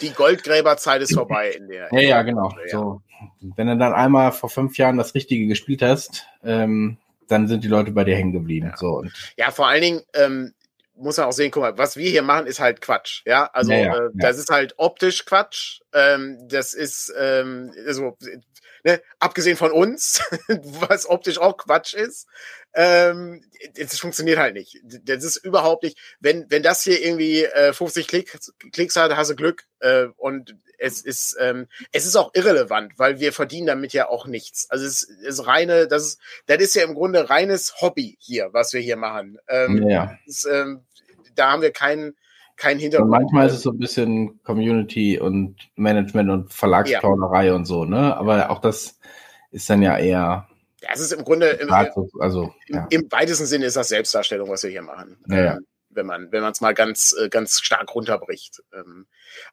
[0.00, 1.88] die Goldgräberzeit ist vorbei in der.
[1.92, 2.52] Ja, ja, genau.
[2.66, 2.68] Ja.
[2.70, 3.02] So,
[3.56, 7.68] wenn du dann einmal vor fünf Jahren das Richtige gespielt hast, ähm, dann sind die
[7.68, 8.68] Leute bei dir hängen geblieben.
[8.68, 8.76] Ja.
[8.76, 10.54] So und Ja, vor allen Dingen ähm,
[10.96, 13.22] muss man auch sehen, guck mal, was wir hier machen, ist halt Quatsch.
[13.26, 14.10] Ja, also Ja, ja, äh, ja.
[14.14, 15.80] das ist halt optisch Quatsch.
[15.92, 18.16] Ähm, das ist ähm, also
[18.84, 22.26] ne, abgesehen von uns, was optisch auch Quatsch ist.
[22.74, 23.44] Ähm,
[23.76, 24.80] das funktioniert halt nicht.
[24.82, 25.98] Das ist überhaupt nicht.
[26.20, 29.64] Wenn wenn das hier irgendwie äh, 50 Klicks, Klicks hat, hast du Glück.
[29.80, 34.26] Äh, und es ist ähm, es ist auch irrelevant, weil wir verdienen damit ja auch
[34.26, 34.70] nichts.
[34.70, 38.72] Also es ist reine, das ist das ist ja im Grunde reines Hobby hier, was
[38.72, 39.38] wir hier machen.
[39.48, 40.84] Ähm, ja, ist, ähm,
[41.34, 42.16] da haben wir keinen
[42.64, 43.10] Und Hintergrund.
[43.10, 48.16] manchmal ist es so ein bisschen Community und Management und Verlagsplauderei und so, ne?
[48.16, 48.98] Aber auch das
[49.52, 50.48] ist dann ja eher
[50.82, 52.86] Ja, es ist im Grunde im, also im, ja.
[52.90, 55.18] im weitesten Sinne ist das Selbstdarstellung, was wir hier machen.
[55.28, 55.52] Ja, ja.
[55.54, 58.62] Ähm, wenn man wenn man es mal ganz äh, ganz stark runterbricht.
[58.72, 59.06] Ähm,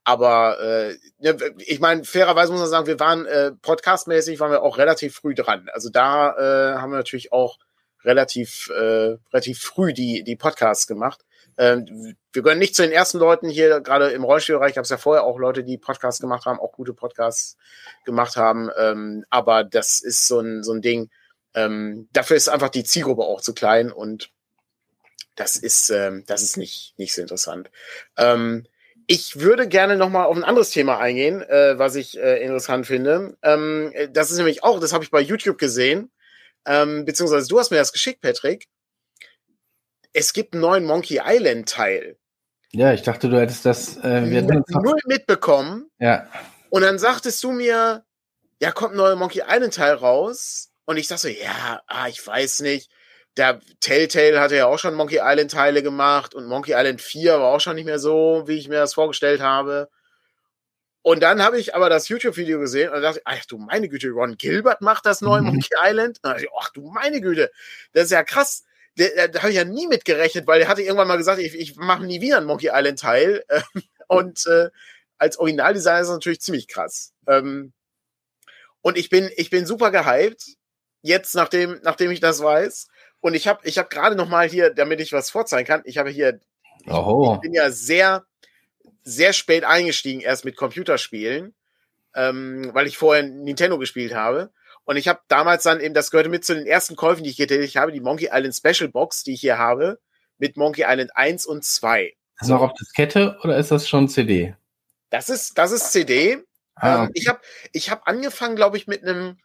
[0.04, 4.64] aber äh, ne, ich meine fairerweise muss man sagen, wir waren äh, podcastmäßig waren wir
[4.64, 5.70] auch relativ früh dran.
[5.74, 7.60] Also da äh, haben wir natürlich auch
[8.04, 11.26] relativ relativ früh die die Podcasts gemacht.
[11.58, 14.98] Ähm, wir gehören nicht zu den ersten Leuten hier, gerade im Rollstuhlbereich gab es ja
[14.98, 17.58] vorher auch Leute, die Podcasts gemacht haben, auch gute Podcasts
[18.04, 18.70] gemacht haben.
[18.78, 21.10] Ähm, aber das ist so ein, so ein Ding.
[21.54, 24.32] Ähm, dafür ist einfach die Zielgruppe auch zu klein und
[25.36, 27.70] das ist, ähm, das ist nicht, nicht so interessant.
[28.18, 28.66] Ähm,
[29.08, 32.88] ich würde gerne noch mal auf ein anderes Thema eingehen, äh, was ich äh, interessant
[32.88, 33.38] finde.
[34.12, 36.12] Das ist nämlich auch, das habe ich bei YouTube gesehen,
[36.64, 38.68] beziehungsweise du hast mir das geschickt, Patrick.
[40.18, 42.18] Es gibt einen neuen Monkey Island Teil.
[42.72, 45.92] Ja, ich dachte, du hättest das äh, wir null mitbekommen.
[46.00, 46.30] Ja.
[46.70, 48.06] Und dann sagtest du mir,
[48.62, 50.72] ja, kommt ein neuer Monkey Island Teil raus.
[50.86, 52.90] Und ich dachte so, ja, ah, ich weiß nicht.
[53.36, 57.54] Der Telltale hatte ja auch schon Monkey Island Teile gemacht und Monkey Island 4 war
[57.54, 59.90] auch schon nicht mehr so, wie ich mir das vorgestellt habe.
[61.02, 64.38] Und dann habe ich aber das YouTube-Video gesehen und dachte, ach du meine Güte, Ron
[64.38, 65.48] Gilbert macht das neue mhm.
[65.48, 66.20] Monkey Island.
[66.24, 67.52] Und ich, ach du meine Güte,
[67.92, 68.64] das ist ja krass.
[68.98, 71.54] Da, da habe ich ja nie mit gerechnet, weil der hatte irgendwann mal gesagt, ich,
[71.54, 73.44] ich mache nie wieder einen Monkey Island Teil.
[74.08, 74.70] Und äh,
[75.18, 77.14] als Originaldesigner ist das natürlich ziemlich krass.
[77.28, 77.74] Ähm,
[78.82, 80.44] und ich bin, ich bin super gehypt,
[81.02, 82.88] jetzt nachdem, nachdem ich das weiß.
[83.20, 85.98] Und ich habe ich hab gerade noch mal hier, damit ich was vorzeigen kann, ich
[85.98, 86.40] habe hier,
[86.82, 88.26] ich, ich, bin ja sehr,
[89.04, 91.56] sehr spät eingestiegen erst mit Computerspielen,
[92.14, 94.52] ähm, weil ich vorher Nintendo gespielt habe.
[94.86, 97.38] Und ich habe damals dann eben, das gehörte mit zu den ersten Käufen, die ich
[97.38, 100.00] getätigt habe, die Monkey Island Special Box, die ich hier habe,
[100.38, 102.06] mit Monkey Island 1 und 2.
[102.06, 104.56] Ist das noch auf Diskette oder ist das schon CD?
[105.10, 106.44] Das ist, das ist CD.
[106.76, 107.12] Ah, ähm, okay.
[107.16, 107.40] ich habe
[107.72, 109.40] ich hab angefangen, glaube ich, mit einem,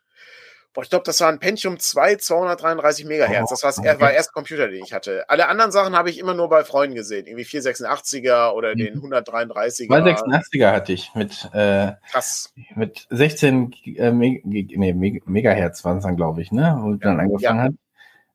[0.72, 3.50] boah, ich glaube, das war ein Pentium 2, 233 Megahertz.
[3.50, 4.00] Oh, das war, okay.
[4.00, 5.28] war der erste Computer, den ich hatte.
[5.28, 7.26] Alle anderen Sachen habe ich immer nur bei Freunden gesehen.
[7.26, 8.78] Irgendwie 486er oder mhm.
[8.78, 9.88] den 133er.
[9.88, 12.52] 286er hatte ich mit, äh, Krass.
[12.74, 16.78] mit 16 äh, Meg nee, Megahertz waren es dann, glaube ich, ne?
[16.80, 16.98] Wo ja.
[17.00, 17.64] dann angefangen ja.
[17.64, 17.72] hat.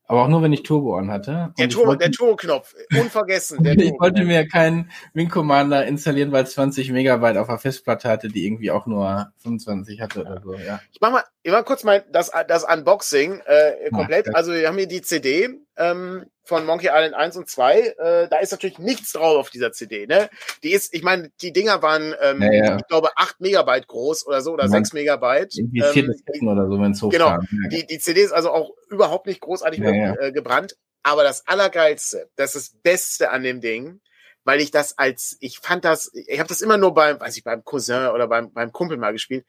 [0.08, 1.52] Aber auch nur, wenn ich Turbo an hatte.
[1.58, 3.62] Der, Turbo, wollte, der Turbo-Knopf, unvergessen.
[3.64, 8.08] Der ich wollte mir keinen Wing Commander installieren, weil es 20 Megabyte auf der Festplatte
[8.08, 10.54] hatte, die irgendwie auch nur 25 hatte oder so.
[10.54, 10.80] Ja.
[10.92, 14.26] Ich mach mal, ich mach kurz mal das, das Unboxing äh, komplett.
[14.28, 15.65] Ja, also wir haben hier die CD.
[15.76, 19.72] Ähm, von Monkey Island 1 und 2, äh, da ist natürlich nichts drauf auf dieser
[19.72, 20.06] CD.
[20.06, 20.30] Ne?
[20.62, 22.76] Die ist, ich meine, die Dinger waren, ähm, ja, ja.
[22.76, 25.56] ich glaube, 8 Megabyte groß oder so oder 6 Megabyte.
[25.56, 27.40] Irgendwie ähm, die, oder so, wenn es Genau, ja.
[27.70, 30.76] die, die CD ist also auch überhaupt nicht großartig mehr, äh, gebrannt.
[31.02, 34.00] Aber das Allergeilste, das ist das Beste an dem Ding,
[34.44, 37.44] weil ich das als, ich fand das, ich habe das immer nur beim, weiß ich,
[37.44, 39.44] beim Cousin oder beim, beim Kumpel mal gespielt.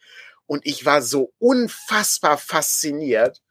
[0.48, 3.42] Und ich war so unfassbar fasziniert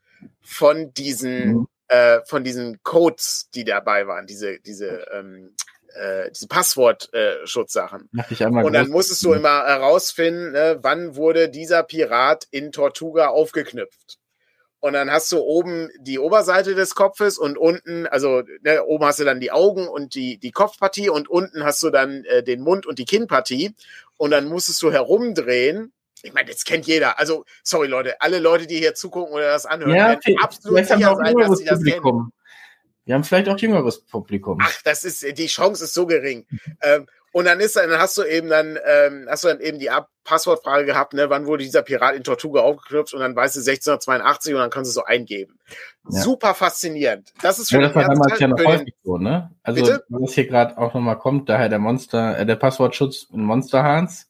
[0.41, 5.55] von diesen, mhm äh, von diesen Codes, die dabei waren, diese, diese, ähm,
[5.93, 8.09] äh, diese Passwortschutzsachen.
[8.13, 14.17] Äh, und dann musstest du immer herausfinden, ne, wann wurde dieser Pirat in Tortuga aufgeknüpft.
[14.79, 19.19] Und dann hast du oben die Oberseite des Kopfes und unten, also ne, oben hast
[19.19, 22.61] du dann die Augen und die, die Kopfpartie und unten hast du dann äh, den
[22.61, 23.73] Mund und die Kinnpartie.
[24.17, 25.93] Und dann musstest du herumdrehen
[26.27, 27.19] ich meine, das kennt jeder.
[27.19, 31.15] Also, sorry Leute, alle Leute, die hier zugucken oder das anhören, ja, werden absolut sicher
[31.15, 32.01] sein, dass sie das Publikum.
[32.03, 32.33] kennen.
[33.05, 34.59] Wir haben vielleicht auch jüngeres Publikum.
[34.61, 36.45] Ach, das ist, die Chance ist so gering.
[36.81, 39.89] ähm, und dann ist dann hast du eben dann, ähm, hast du dann eben die
[39.89, 43.59] Ab Passwortfrage gehabt, ne, wann wurde dieser Pirat in Tortuga aufgeknüpft und dann weißt du
[43.59, 45.57] 1682 und dann kannst du so eingeben.
[46.09, 46.21] Ja.
[46.21, 47.31] Super faszinierend.
[47.41, 49.51] Das ist für ja, das war damals ja noch häufig so, ne?
[49.63, 50.03] Also, Bitte?
[50.09, 54.29] was hier gerade auch nochmal kommt, daher der Monster, äh, der Passwortschutz in Monster Hans,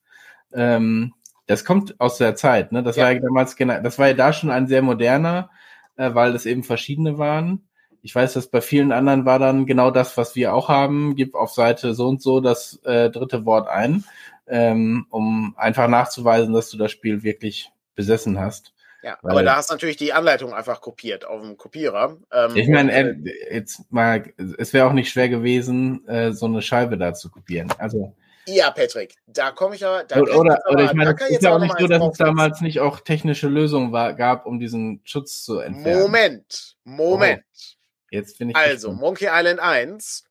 [0.54, 1.14] ähm,
[1.48, 2.84] das kommt aus der Zeit, ne?
[2.84, 3.06] Das ja.
[3.06, 5.50] war ja damals genau, das war ja da schon ein sehr moderner,
[5.96, 7.68] äh, weil es eben verschiedene waren.
[8.02, 11.36] Ich weiß, dass bei vielen anderen war dann genau das, was wir auch haben, gib
[11.36, 14.04] auf Seite so und so das äh, dritte Wort ein,
[14.48, 18.74] ähm, um einfach nachzuweisen, dass du das Spiel wirklich besessen hast.
[19.04, 22.18] Ja, Weil, aber da hast du natürlich die Anleitung einfach kopiert auf dem Kopierer.
[22.32, 23.16] Ähm, ich meine, äh,
[23.54, 27.72] jetzt mal, es wäre auch nicht schwer gewesen, äh, so eine Scheibe da zu kopieren.
[27.78, 28.16] Also
[28.48, 30.04] ja, Patrick, da komme ich aber.
[30.04, 32.62] Da oder, oder, oder ich meine, es ist ja auch nicht so, dass es damals
[32.62, 36.02] nicht auch technische Lösungen war, gab, um diesen Schutz zu entfernen.
[36.02, 37.44] Moment, Moment.
[37.46, 38.58] Oh, jetzt finde ich.
[38.58, 39.02] Also, bestimmt.
[39.02, 40.24] Monkey Island 1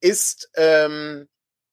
[0.00, 1.28] ist, ähm,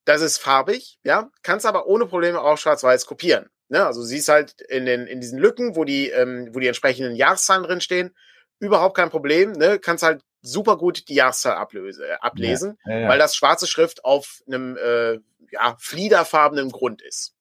[0.05, 3.49] das ist farbig, ja, kannst aber ohne Probleme auch schwarz-weiß kopieren.
[3.69, 3.85] Ne?
[3.85, 7.63] Also siehst halt in, den, in diesen Lücken, wo die, ähm, wo die entsprechenden Jahreszahlen
[7.63, 8.15] drinstehen,
[8.59, 9.51] überhaupt kein Problem.
[9.51, 9.79] Ne?
[9.79, 13.09] Kannst halt super gut die Jahreszahl ablöse, äh, ablesen, ja, ja, ja.
[13.09, 15.19] weil das schwarze Schrift auf einem äh,
[15.51, 17.33] ja, fliederfarbenen Grund ist.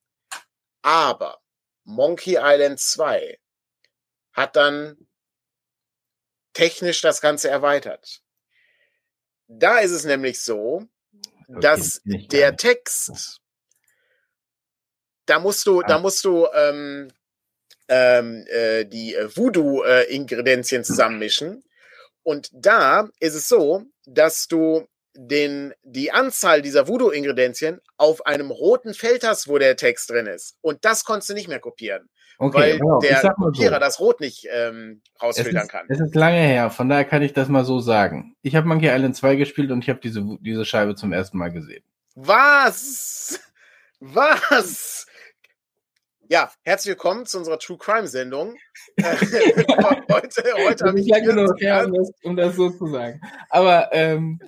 [0.82, 1.40] Aber
[1.84, 3.38] Monkey Island 2
[4.32, 5.07] hat dann
[6.53, 8.22] technisch das Ganze erweitert.
[9.49, 10.86] Da ist es nämlich so,
[11.49, 13.40] okay, dass der Text,
[15.26, 15.86] da musst du, ah.
[15.86, 17.12] da musst du ähm,
[17.88, 21.62] ähm, äh, die äh, Voodoo-Ingredienzien zusammenmischen.
[22.26, 28.94] Und da ist es so, dass du den, die Anzahl dieser Voodoo-Ingredienzien auf einem roten
[28.94, 30.56] Feld hast, wo der Text drin ist.
[30.60, 32.08] Und das konntest du nicht mehr kopieren.
[32.38, 33.78] Okay, weil der Kopierer so.
[33.78, 35.86] das Rot nicht ähm, rausfiltern kann.
[35.88, 38.34] Es ist lange her, von daher kann ich das mal so sagen.
[38.42, 41.52] Ich habe Monkey Island 2 gespielt und ich habe diese, diese Scheibe zum ersten Mal
[41.52, 41.84] gesehen.
[42.16, 43.38] Was?
[44.00, 45.06] Was?
[46.28, 48.56] Ja, herzlich willkommen zu unserer True Crime Sendung.
[49.00, 51.88] heute heute habe ich lange genug her,
[52.22, 53.20] um das, so zu sagen.
[53.48, 54.40] Aber ähm,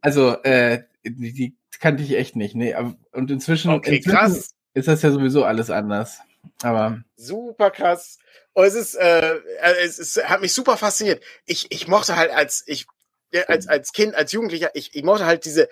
[0.00, 2.54] also äh, die, die kannte ich echt nicht.
[2.54, 2.74] Nee,
[3.12, 4.54] und inzwischen, okay, inzwischen krass.
[4.72, 6.20] ist das ja sowieso alles anders.
[6.62, 8.18] Aber super krass.
[8.54, 11.22] Und es ist, äh, äh, es ist, hat mich super fasziniert.
[11.44, 12.86] Ich, ich mochte halt als ich
[13.46, 15.68] als als Kind, als Jugendlicher, ich, ich mochte halt diese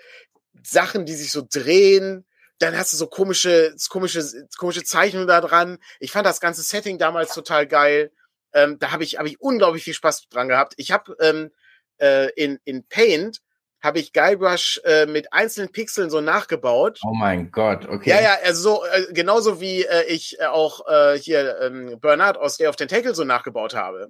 [0.61, 2.25] Sachen, die sich so drehen.
[2.59, 4.23] Dann hast du so komische, komische,
[4.57, 5.77] komische Zeichnungen da dran.
[5.99, 8.11] Ich fand das ganze Setting damals total geil.
[8.53, 10.73] Ähm, da habe ich, hab ich unglaublich viel Spaß dran gehabt.
[10.77, 11.51] Ich habe ähm,
[11.97, 13.41] äh, in, in Paint
[13.81, 16.99] habe ich Guybrush äh, mit einzelnen Pixeln so nachgebaut.
[17.03, 18.09] Oh mein Gott, okay.
[18.09, 22.37] Ja, ja, also so, äh, genauso wie äh, ich äh, auch äh, hier ähm, Bernard
[22.37, 24.09] aus Day of Tentacle so nachgebaut habe.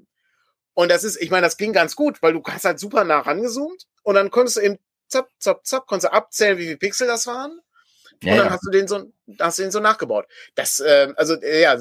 [0.74, 3.20] Und das ist, ich meine, das ging ganz gut, weil du hast halt super nah
[3.20, 4.78] rangezoomt und dann konntest du eben
[5.08, 7.60] zapp, zapp, zapp, konntest du abzählen, wie viele Pixel das waren.
[8.24, 8.54] Ja, und dann ja.
[8.54, 10.26] hast du den so, hast du den so nachgebaut.
[10.56, 11.78] Das, äh, also äh, ja,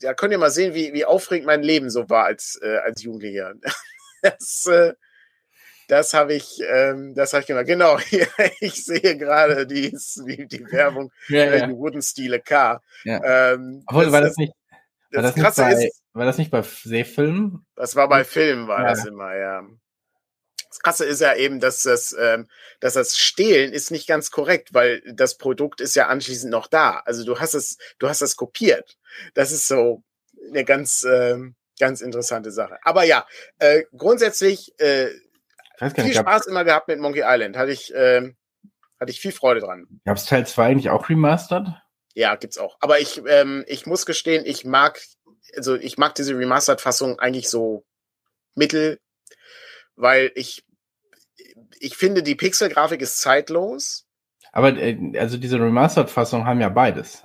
[0.00, 3.02] da könnt ihr mal sehen, wie, wie aufregend mein Leben so war als, äh, als
[3.02, 3.54] Jugendlicher.
[4.22, 4.94] das, äh,
[5.88, 7.66] das habe ich, ähm, das habe ich gemacht.
[7.66, 7.98] Genau,
[8.60, 11.66] ich sehe gerade die, die, Werbung ja, ja.
[11.66, 12.80] die Wooden Stile K.
[13.04, 13.52] Ja.
[13.52, 14.52] Ähm, Obwohl, das, war das nicht,
[15.10, 17.66] war das, das nicht bei, ist, war das nicht bei Seefilmen?
[17.76, 18.88] Das war bei Filmen, war ja.
[18.90, 19.62] das immer, ja.
[20.72, 22.48] Das Krasse ist ja eben, dass das, ähm,
[22.80, 27.02] dass das Stehlen ist nicht ganz korrekt, weil das Produkt ist ja anschließend noch da.
[27.04, 28.96] Also du hast es, du hast das kopiert.
[29.34, 30.02] Das ist so
[30.48, 32.78] eine ganz, ähm, ganz interessante Sache.
[32.84, 33.26] Aber ja,
[33.58, 35.08] äh, grundsätzlich äh,
[35.94, 37.58] viel Spaß immer gehabt mit Monkey Island.
[37.58, 38.32] Hatte ich, äh,
[38.98, 39.86] hatte ich viel Freude dran.
[40.06, 41.66] Gab es Teil 2 eigentlich auch remastered?
[42.14, 42.78] Ja, gibt's auch.
[42.80, 44.98] Aber ich, ähm, ich muss gestehen, ich mag,
[45.54, 47.84] also ich mag diese Remastered-Fassung eigentlich so
[48.54, 48.98] mittel,
[49.96, 50.64] weil ich,
[51.78, 54.06] ich finde, die Pixel-Grafik ist zeitlos.
[54.52, 57.24] Aber äh, also diese Remastered-Fassung haben ja beides.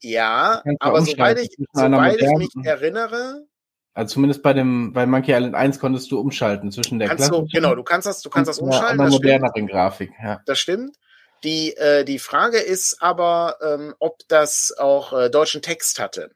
[0.00, 3.46] Ja, aber soweit ich, soweit ich mich erinnere,
[3.94, 7.46] also zumindest bei dem, bei Monkey Island 1 konntest du umschalten zwischen der kannst Du,
[7.52, 8.98] genau, du kannst das, du kannst das umschalten.
[8.98, 10.40] Der moderneren Grafik, ja.
[10.46, 10.96] Das stimmt.
[11.44, 16.30] Die, äh, die Frage ist aber, ähm, ob das auch äh, deutschen Text hatte.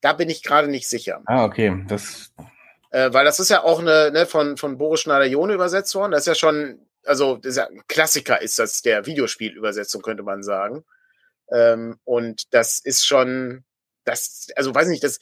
[0.00, 1.22] Da bin ich gerade nicht sicher.
[1.26, 1.84] Ah, okay.
[1.88, 2.32] Das
[2.96, 6.12] äh, weil das ist ja auch eine, ne, von, von Boris Schneider-Jone übersetzt worden.
[6.12, 10.42] Das ist ja schon, also ist ja ein Klassiker ist das der Videospielübersetzung, könnte man
[10.42, 10.82] sagen.
[11.52, 13.64] Ähm, und das ist schon,
[14.04, 15.18] das, also weiß nicht, das,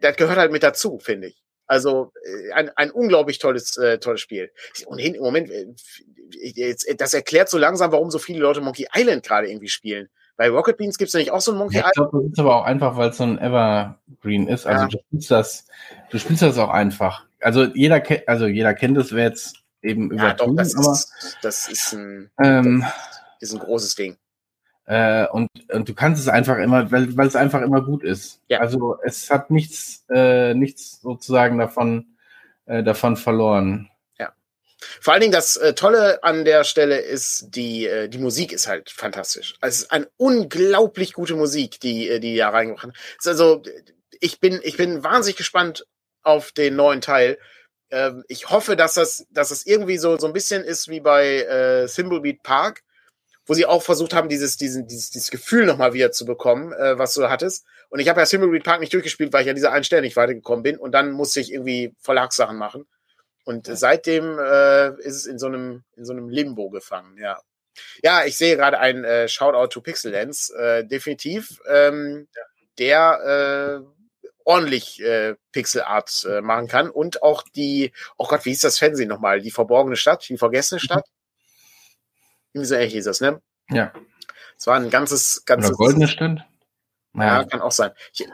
[0.00, 1.42] das gehört halt mit dazu, finde ich.
[1.66, 4.52] Also äh, ein, ein unglaublich tolles, äh, tolles Spiel.
[4.86, 5.66] Und hin, im Moment, äh,
[6.30, 10.08] jetzt, das erklärt so langsam, warum so viele Leute Monkey Island gerade irgendwie spielen.
[10.42, 11.92] Bei Rocket Beans gibt es ja nicht auch so ein Monkey ja, Island.
[11.92, 14.66] Ich glaube, das ist aber auch einfach, weil es so ein Evergreen ist.
[14.66, 14.88] Also ja.
[14.88, 15.66] du spielst das,
[16.10, 17.26] du spielst das auch einfach.
[17.38, 20.24] Also jeder, also jeder kennt es, wer jetzt eben über.
[20.24, 22.84] Ja, doch, das, aber, ist, das ist ein, ähm,
[23.38, 24.16] das ist ein großes Ding.
[24.86, 28.40] Äh, und, und du kannst es einfach immer, weil, weil es einfach immer gut ist.
[28.48, 28.58] Ja.
[28.58, 32.16] Also es hat nichts, äh, nichts sozusagen davon,
[32.66, 33.90] äh, davon verloren.
[35.00, 38.68] Vor allen Dingen das äh, Tolle an der Stelle ist, die, äh, die Musik ist
[38.68, 39.54] halt fantastisch.
[39.60, 42.92] Also es ist eine unglaublich gute Musik, die, äh, die da reingebracht haben.
[43.24, 43.62] Also
[44.20, 45.86] ich bin, ich bin wahnsinnig gespannt
[46.22, 47.38] auf den neuen Teil.
[47.90, 51.38] Ähm, ich hoffe, dass das, dass das irgendwie so, so ein bisschen ist wie bei
[51.42, 52.82] äh, Thimblebeat Park
[53.46, 56.98] wo sie auch versucht haben, dieses, diesen, dieses, dieses Gefühl nochmal wieder zu bekommen, äh,
[56.98, 57.64] was du hattest.
[57.90, 60.16] Und ich habe ja Thimbleweed Park nicht durchgespielt, weil ich an dieser einen Stelle nicht
[60.16, 60.78] weitergekommen bin.
[60.78, 62.86] Und dann musste ich irgendwie Verlagssachen machen.
[63.44, 67.40] Und seitdem äh, ist es in so einem, in so einem Limbo gefangen, ja.
[68.02, 72.28] Ja, ich sehe gerade ein äh, Shoutout to Pixel Lens, äh, definitiv, ähm,
[72.78, 74.02] der äh,
[74.44, 78.78] ordentlich äh, Pixel Art äh, machen kann und auch die, oh Gott, wie hieß das
[78.78, 79.40] Fernsehen nochmal?
[79.40, 81.04] Die verborgene Stadt, die vergessene Stadt?
[82.52, 83.40] Irgendwie so ähnlich hieß das, ne?
[83.70, 83.92] Ja.
[84.58, 85.70] Es war ein ganzes, ganzes.
[85.70, 86.44] Oder goldene Stand?
[87.12, 87.40] Naja.
[87.40, 87.92] Ja, kann auch sein.
[88.12, 88.26] Ich,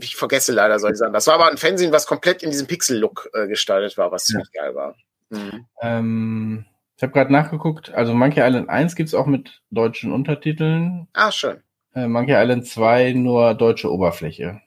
[0.00, 1.12] ich vergesse leider solche Sachen.
[1.12, 4.50] Das war aber ein Fernsehen, was komplett in diesem Pixel-Look äh, gestaltet war, was ziemlich
[4.52, 4.94] geil war.
[5.30, 5.66] Mhm.
[5.82, 6.64] Ähm,
[6.96, 11.08] ich habe gerade nachgeguckt, also Monkey Island 1 gibt es auch mit deutschen Untertiteln.
[11.12, 11.62] Ah, schön.
[11.94, 14.60] Äh, Monkey Island 2 nur deutsche Oberfläche.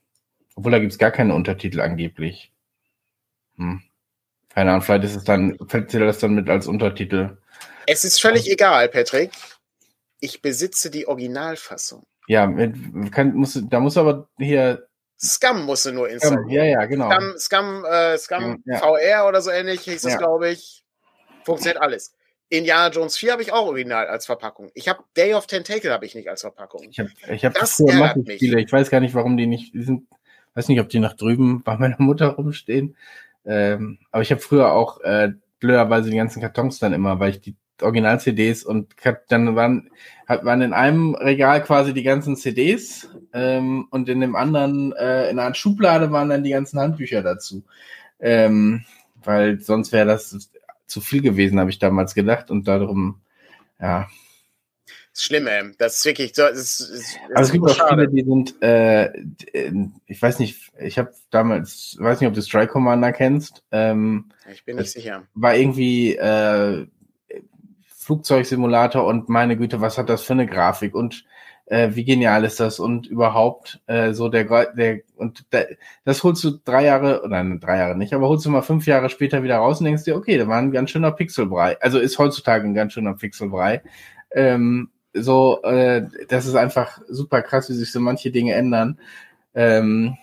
[0.55, 2.51] Obwohl da gibt es gar keine Untertitel angeblich.
[3.55, 3.81] Hm.
[4.49, 7.37] Keine Ahnung, vielleicht ist es dann, fällt das dann mit als Untertitel.
[7.85, 9.31] Es ist völlig also, egal, Patrick.
[10.19, 12.05] Ich besitze die Originalfassung.
[12.27, 12.45] Ja,
[13.09, 14.88] kann, muss, da muss aber hier.
[15.21, 16.49] Scum musst du nur installieren.
[16.49, 17.11] Ja, ja, genau.
[17.11, 18.77] Scum, Scum, äh, Scum ja.
[18.77, 20.85] VR oder so ähnlich hieß es, glaube ich.
[21.43, 22.13] Funktioniert alles.
[22.49, 24.71] Indiana Jones 4 habe ich auch original als Verpackung.
[24.73, 26.83] Ich habe Day of Tentacle habe ich nicht als Verpackung.
[26.89, 28.37] Ich habe ich hab das früher mich.
[28.37, 28.59] Spiele.
[28.61, 30.07] Ich weiß gar nicht, warum die nicht, die sind,
[30.55, 32.95] weiß nicht, ob die nach drüben bei meiner Mutter rumstehen.
[33.45, 37.41] Ähm, aber ich habe früher auch äh, blöderweise die ganzen Kartons dann immer, weil ich
[37.41, 38.93] die Original-CDs und
[39.27, 39.89] dann waren,
[40.27, 45.39] waren in einem Regal quasi die ganzen CDs ähm, und in dem anderen, äh, in
[45.39, 47.63] einer Schublade waren dann die ganzen Handbücher dazu.
[48.19, 48.85] Ähm,
[49.23, 50.49] weil sonst wäre das
[50.87, 53.21] zu viel gewesen, habe ich damals gedacht und darum,
[53.79, 54.07] ja.
[55.11, 55.71] Das ist schlimm, ey.
[55.77, 56.43] Das ist wirklich so.
[56.43, 58.09] Es, ist, es also es gibt auch schade.
[58.09, 59.11] viele, die sind, äh,
[60.05, 63.63] ich weiß nicht, ich habe damals, weiß nicht, ob du Strike Commander kennst.
[63.71, 65.23] Ähm, ich bin nicht sicher.
[65.33, 66.87] War irgendwie äh,
[68.09, 71.25] Flugzeugsimulator und meine Güte, was hat das für eine Grafik und
[71.67, 75.67] äh, wie genial ist das und überhaupt äh, so der, der und der,
[76.05, 79.09] das holst du drei Jahre, nein, drei Jahre nicht, aber holst du mal fünf Jahre
[79.09, 81.79] später wieder raus und denkst dir, okay, da war ein ganz schöner Pixelbrei.
[81.81, 83.83] Also ist heutzutage ein ganz schöner Pixelbrei.
[84.31, 88.97] Ähm, so, äh, das ist einfach super krass, wie sich so manche Dinge ändern.
[89.53, 90.17] Ähm,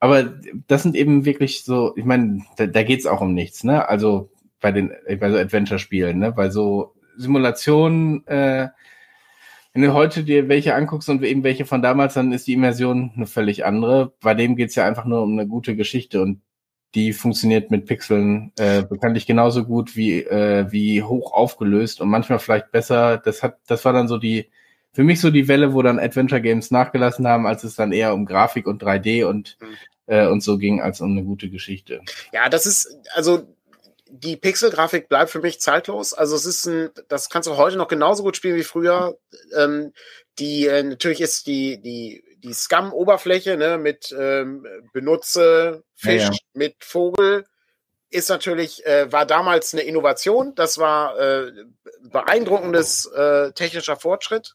[0.00, 0.24] aber
[0.68, 3.86] das sind eben wirklich so, ich meine, da, da geht's auch um nichts, ne?
[3.86, 4.30] Also
[4.62, 6.32] bei den, bei so Adventure-Spielen, ne?
[6.32, 8.68] Bei so Simulationen, äh,
[9.72, 13.12] wenn du heute dir welche anguckst und eben welche von damals, dann ist die Immersion
[13.14, 14.14] eine völlig andere.
[14.22, 16.40] Bei dem geht's ja einfach nur um eine gute Geschichte und
[16.94, 22.38] die funktioniert mit Pixeln äh, bekanntlich genauso gut wie, äh, wie hoch aufgelöst und manchmal
[22.38, 23.18] vielleicht besser.
[23.18, 24.50] Das hat, das war dann so die,
[24.92, 28.14] für mich so die Welle, wo dann Adventure Games nachgelassen haben, als es dann eher
[28.14, 29.66] um Grafik und 3D und, mhm.
[30.06, 32.00] äh, und so ging, als um eine gute Geschichte.
[32.32, 33.46] Ja, das ist, also
[34.08, 36.14] die Pixel-Grafik bleibt für mich zeitlos.
[36.14, 39.18] Also es ist ein, das kannst du heute noch genauso gut spielen wie früher.
[39.54, 39.92] Ähm,
[40.38, 46.38] die äh, natürlich ist die die die Scum-Oberfläche ne, mit ähm, benutze Fisch ja, ja.
[46.52, 47.44] mit Vogel
[48.10, 50.54] ist natürlich äh, war damals eine Innovation.
[50.54, 51.52] Das war äh,
[52.02, 54.54] beeindruckendes äh, technischer Fortschritt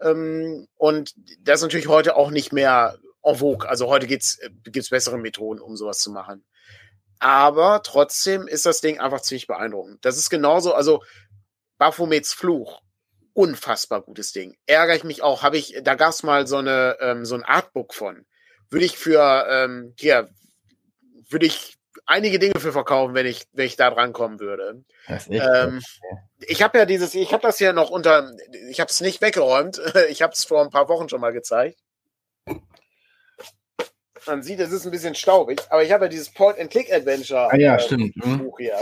[0.00, 3.68] ähm, und das ist natürlich heute auch nicht mehr en vogue.
[3.68, 6.44] Also heute gibt's gibt's bessere Methoden, um sowas zu machen.
[7.18, 10.04] Aber trotzdem ist das Ding einfach ziemlich beeindruckend.
[10.04, 11.02] Das ist genauso, also
[11.78, 12.80] Baphomets Fluch,
[13.32, 14.56] unfassbar gutes Ding.
[14.66, 17.44] Ärgere ich mich auch, habe ich, da gab es mal so eine ähm, so ein
[17.44, 18.26] Artbook von.
[18.70, 20.28] Würde ich für ähm, hier
[21.30, 24.84] würde ich einige Dinge für verkaufen, wenn ich wenn ich da dran kommen würde.
[25.28, 25.82] Ähm,
[26.40, 28.32] ich habe ja dieses, ich habe das ja noch unter,
[28.70, 29.80] ich habe es nicht weggeräumt.
[30.08, 31.78] Ich habe es vor ein paar Wochen schon mal gezeigt
[34.26, 37.76] man sieht, es ist ein bisschen staubig, aber ich habe ja dieses Point-and-Click-Adventure ah, ja,
[37.76, 38.14] äh, stimmt.
[38.22, 38.38] Hm.
[38.38, 38.76] Buch hier,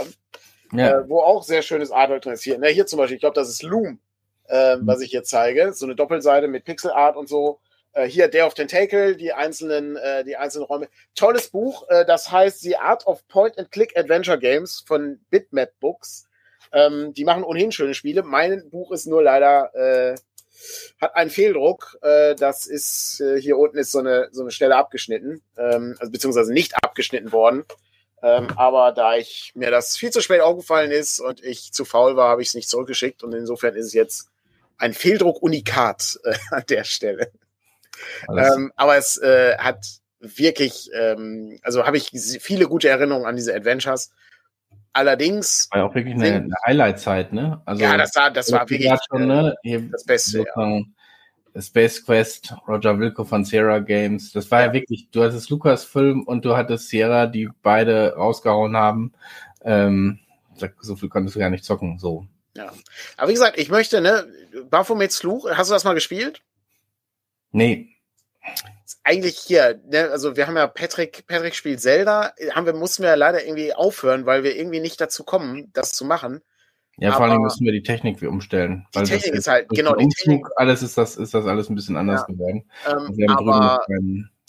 [0.73, 0.99] ja.
[0.99, 2.43] äh, wo auch sehr schönes Artwork drin ist.
[2.43, 3.99] Hier, ne, hier zum Beispiel, ich glaube, das ist Loom,
[4.47, 4.87] äh, mhm.
[4.87, 5.73] was ich hier zeige.
[5.73, 7.59] So eine Doppelseite mit Pixel-Art und so.
[7.93, 10.87] Äh, hier Day of Tentacle, die einzelnen, äh, die einzelnen Räume.
[11.15, 16.27] Tolles Buch, äh, das heißt The Art of Point-and-Click-Adventure Games von Bitmap Books.
[16.73, 18.23] Ähm, die machen ohnehin schöne Spiele.
[18.23, 19.71] Mein Buch ist nur leider
[20.99, 21.97] hat einen Fehldruck.
[22.01, 26.11] Äh, das ist äh, hier unten ist so eine so eine Stelle abgeschnitten, ähm, also
[26.11, 27.65] beziehungsweise nicht abgeschnitten worden.
[28.23, 32.15] Ähm, aber da ich mir das viel zu spät aufgefallen ist und ich zu faul
[32.15, 34.29] war, habe ich es nicht zurückgeschickt und insofern ist es jetzt
[34.77, 37.31] ein Fehldruck Unikat äh, an der Stelle.
[38.29, 39.85] Ähm, aber es äh, hat
[40.19, 44.11] wirklich, ähm, also habe ich viele gute Erinnerungen an diese Adventures
[44.93, 45.67] Allerdings.
[45.71, 47.61] War ja auch wirklich eine, eine Highlight-Zeit, ne?
[47.65, 49.55] Also, ja, das war, das war wirklich schon, ne?
[49.91, 50.45] das Beste.
[50.55, 50.81] Ja.
[51.59, 54.31] Space Quest, Roger Wilco von Sierra Games.
[54.31, 59.13] Das war ja, wirklich, du hattest Lucasfilm und du hattest Sierra, die beide rausgehauen haben.
[59.63, 60.19] Ähm,
[60.81, 62.27] so viel konntest du gar nicht zocken, so.
[62.55, 62.71] Ja.
[63.17, 64.27] Aber wie gesagt, ich möchte, ne,
[64.69, 66.43] Baphomets Fluch, hast du das mal gespielt?
[67.51, 67.97] Nee
[69.07, 73.09] eigentlich hier, ne, also wir haben ja Patrick, Patrick spielt Zelda, haben wir, mussten wir
[73.09, 76.41] ja leider irgendwie aufhören, weil wir irgendwie nicht dazu kommen, das zu machen.
[76.97, 78.85] Ja, vor allem müssen wir die Technik umstellen.
[78.93, 80.45] Die Technik ist halt, genau, die Umzug, Technik.
[80.57, 82.33] Alles ist das, ist das alles ein bisschen anders ja.
[82.33, 82.69] geworden.
[82.85, 83.79] Ähm, aber,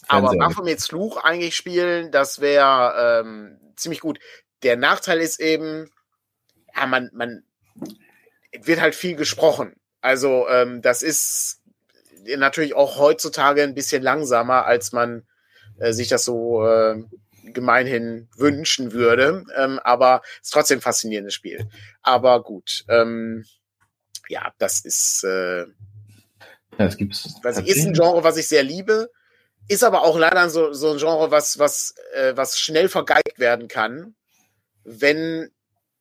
[0.07, 4.19] aber Baphomets Fluch eigentlich spielen, das wäre ähm, ziemlich gut.
[4.63, 5.89] Der Nachteil ist eben,
[6.75, 7.43] ja, man, man
[8.61, 9.75] wird halt viel gesprochen.
[10.01, 11.58] Also ähm, das ist
[12.37, 15.23] natürlich auch heutzutage ein bisschen langsamer, als man
[15.79, 17.03] äh, sich das so äh,
[17.53, 19.45] gemeinhin wünschen würde.
[19.57, 21.67] Ähm, aber es ist trotzdem ein faszinierendes Spiel.
[22.01, 23.45] Aber gut, ähm,
[24.27, 25.65] ja, das ist, äh,
[26.77, 29.09] ja, es gibt's was ist ein Genre, was ich sehr liebe.
[29.67, 33.67] Ist aber auch leider so, so ein Genre, was, was, äh, was schnell vergeigt werden
[33.67, 34.15] kann,
[34.83, 35.51] wenn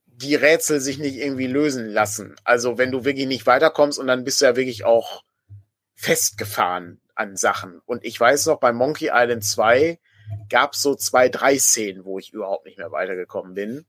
[0.06, 2.34] die Rätsel sich nicht irgendwie lösen lassen.
[2.44, 5.22] Also wenn du wirklich nicht weiterkommst und dann bist du ja wirklich auch
[5.98, 7.80] festgefahren an Sachen.
[7.84, 9.98] Und ich weiß noch, bei Monkey Island 2
[10.48, 13.84] gab es so zwei, drei Szenen, wo ich überhaupt nicht mehr weitergekommen bin.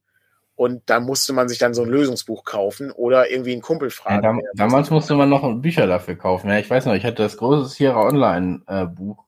[0.55, 4.15] Und da musste man sich dann so ein Lösungsbuch kaufen oder irgendwie einen Kumpel fragen.
[4.15, 6.49] Ja, dam damals musste man noch Bücher dafür kaufen.
[6.49, 9.23] Ja, ich weiß noch, ich hatte das große Sierra Online äh, Buch,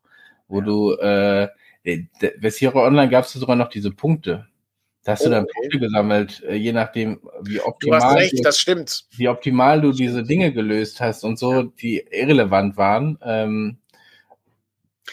[0.48, 0.66] wo ja.
[0.66, 1.48] du, äh,
[2.42, 4.48] bei Sierra Online gab es sogar noch diese Punkte.
[5.04, 5.54] Da hast Oh, du dann okay.
[5.62, 9.06] Punkte gesammelt, äh, je nachdem, wie Du hast optimal, recht, du, das stimmt.
[9.18, 13.18] wie optimal du diese Dinge gelöst hast und so, die irrelevant waren.
[13.24, 13.78] Ähm,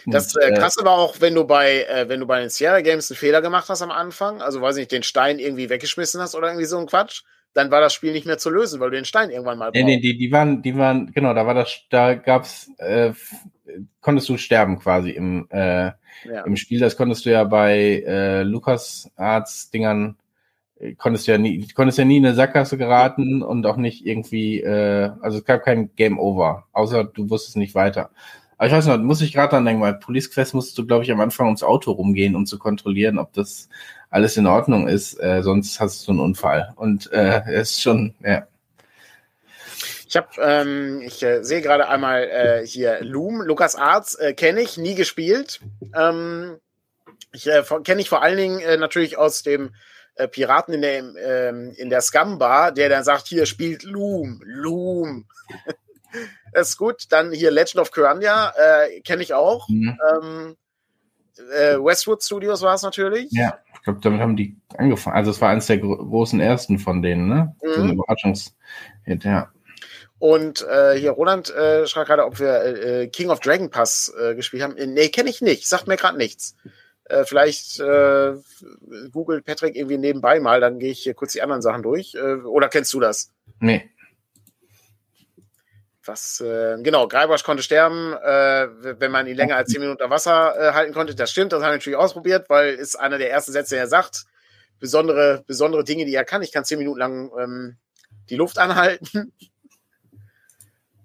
[0.07, 2.81] Das äh, äh, krasse war auch, wenn du bei, äh, wenn du bei den Sierra
[2.83, 6.35] Games einen Fehler gemacht hast am Anfang, also weiß nicht, den Stein irgendwie weggeschmissen hast
[6.35, 7.23] oder irgendwie so ein Quatsch,
[7.59, 9.83] dann war das Spiel nicht mehr zu lösen, weil du den Stein irgendwann mal Nee,
[9.83, 10.05] nee, brauchst.
[10.05, 13.13] die, die waren, die waren, genau, da war das, da gab's, äh,
[14.01, 15.91] konntest du sterben quasi im, äh,
[16.25, 16.45] Ja.
[16.47, 16.81] im Spiel.
[16.81, 20.17] Das konntest du ja bei äh, Lukas Arts Dingern,
[20.81, 24.61] äh, konntest ja nie, konntest ja nie in eine Sackgasse geraten und auch nicht irgendwie,
[24.61, 28.11] äh, also es gab kein Game Over, außer du wusstest nicht weiter.
[28.59, 31.05] Aber ich weiß noch, muss ich gerade dran denken, weil Police Quest musstest du, glaube
[31.05, 33.69] ich, am Anfang ums Auto rumgehen, um zu kontrollieren, ob das
[34.11, 36.73] alles in Ordnung ist, äh, sonst hast du einen Unfall.
[36.77, 38.47] Und äh, ist schon, ja.
[40.09, 44.63] Ich habe, ähm, ich äh, sehe gerade einmal äh, hier Loom, Lukas Arts äh, kenne
[44.63, 45.61] ich, nie gespielt.
[45.95, 46.57] Ähm,
[47.33, 49.75] ich äh, kenne ich vor allen Dingen äh, natürlich aus dem
[50.15, 50.99] äh, Piraten in der
[51.49, 55.27] ähm, in der Scum Bar, der dann sagt, hier spielt Loom, Loom.
[56.53, 57.05] Das ist gut.
[57.11, 59.69] Dann hier Legend of Kyrandia äh, kenne ich auch.
[59.69, 59.99] Mhm.
[60.13, 60.57] Ähm,
[61.53, 63.29] äh, Westwood Studios war es natürlich.
[63.31, 65.17] Ja, ich glaube, damit haben die angefangen.
[65.17, 67.55] Also es war eines der gro großen ersten von denen, ne?
[67.63, 67.69] Mhm.
[67.75, 69.53] So ein Überraschungshit, ja.
[70.19, 74.35] Und äh, hier Roland äh, schreibt gerade, ob wir äh, King of Dragon Pass äh,
[74.35, 74.75] gespielt haben.
[74.75, 75.69] Nee, kenne ich nicht.
[75.69, 76.57] Sagt mir gerade nichts.
[77.05, 77.79] Äh, vielleicht
[79.13, 82.15] googelt Patrick irgendwie nebenbei mal, dann gehe ich hier kurz die anderen Sachen durch.
[82.21, 83.33] Oder kennst du das?
[83.61, 83.91] Nee.
[86.09, 90.11] Was, äh, genau, Greibasch konnte sterben, äh, wenn man ihn länger als 10 Minuten unter
[90.11, 91.15] Wasser äh, halten konnte.
[91.15, 94.25] Das stimmt, das haben wir natürlich ausprobiert, weil ist einer der ersten Sätze, der sagt,
[94.81, 96.43] besondere, besondere Dinge, die er kann.
[96.43, 97.77] Ich kann 10 Minuten lang ähm,
[98.31, 99.33] die Luft anhalten.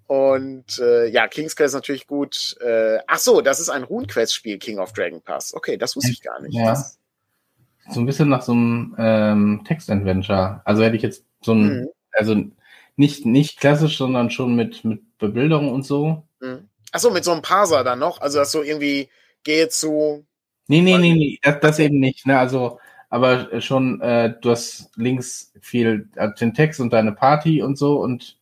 [0.08, 2.56] Und äh, ja, King's Quest ist natürlich gut.
[2.62, 5.54] Äh, ach so, das ist ein Rune-Quest-Spiel, King of Dragon Pass.
[5.54, 6.54] Okay, das wusste ich gar nicht.
[6.54, 6.66] Ja.
[6.66, 7.00] Das,
[7.90, 10.62] So ein bisschen nach so einem ähm, Text-Adventure.
[10.66, 11.90] Also hätte ich jetzt so ein, Mhm.
[12.12, 12.36] also
[12.96, 16.24] nicht, nicht klassisch, sondern schon mit, mit Bebilderung und so.
[16.40, 16.70] mhm.
[16.96, 18.22] Ach so, mit so einem Parser dann noch.
[18.22, 19.10] Also, dass so irgendwie
[19.44, 20.26] gehe zu.
[20.68, 22.28] Nee, nee, nee, nee, das, das eben nicht.
[22.28, 22.38] Ne?
[22.38, 22.80] Also,
[23.10, 28.00] aber schon, äh, du hast links viel äh, den Text und deine Party und so
[28.00, 28.38] und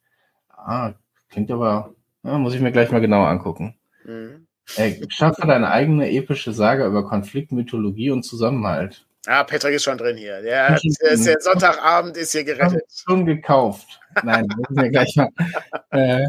[0.50, 0.94] ah,
[1.30, 1.94] klingt aber,
[2.24, 3.76] ja, muss ich mir gleich mal genauer angucken.
[4.06, 4.48] Mhm.
[4.76, 9.06] Äh, schaffe deine eigene epische Sage über Konflikt, Mythologie und Zusammenhalt.
[9.28, 10.42] Ah, Patrick ist schon drin hier.
[10.42, 12.84] Der, der, der Sonntagabend ist hier gerettet.
[13.06, 14.00] schon gekauft.
[14.24, 15.30] Nein, muss ich mir gleich mal,
[15.92, 16.24] äh,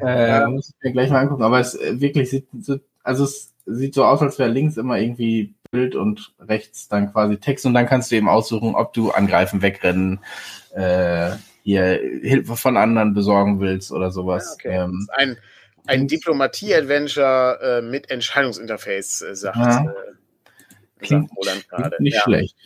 [0.00, 0.48] äh, Ja.
[0.48, 1.42] muss ich mir gleich mal angucken.
[1.42, 4.98] Aber es äh, wirklich sieht, so- also es sieht so aus, als wäre links immer
[4.98, 9.10] irgendwie Bild und rechts dann quasi Text und dann kannst du eben aussuchen, ob du
[9.10, 10.20] angreifen, wegrennen,
[10.74, 11.32] äh,
[11.64, 14.56] hier Hilfe von anderen besorgen willst oder sowas.
[14.62, 14.84] Ja, okay.
[14.84, 15.36] ähm, Ein,
[15.86, 19.94] ein Diplomatie-Adventure äh, mit Entscheidungsinterface, äh, sagt, Ja.
[21.00, 22.02] Klingt- sagt Roland gerade.
[22.02, 22.22] nicht Ja.
[22.22, 22.56] schlecht.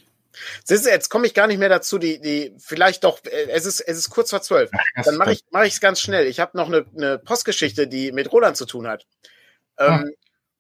[0.65, 3.67] Siehst du, jetzt komme ich gar nicht mehr dazu, die, die, vielleicht doch, äh, es
[3.67, 4.71] ist, es ist kurz vor zwölf.
[5.05, 6.27] Dann mache ich mache ich es ganz schnell.
[6.27, 9.07] Ich habe noch eine, eine Postgeschichte, die mit Roland zu tun hat.
[9.79, 10.13] Ähm,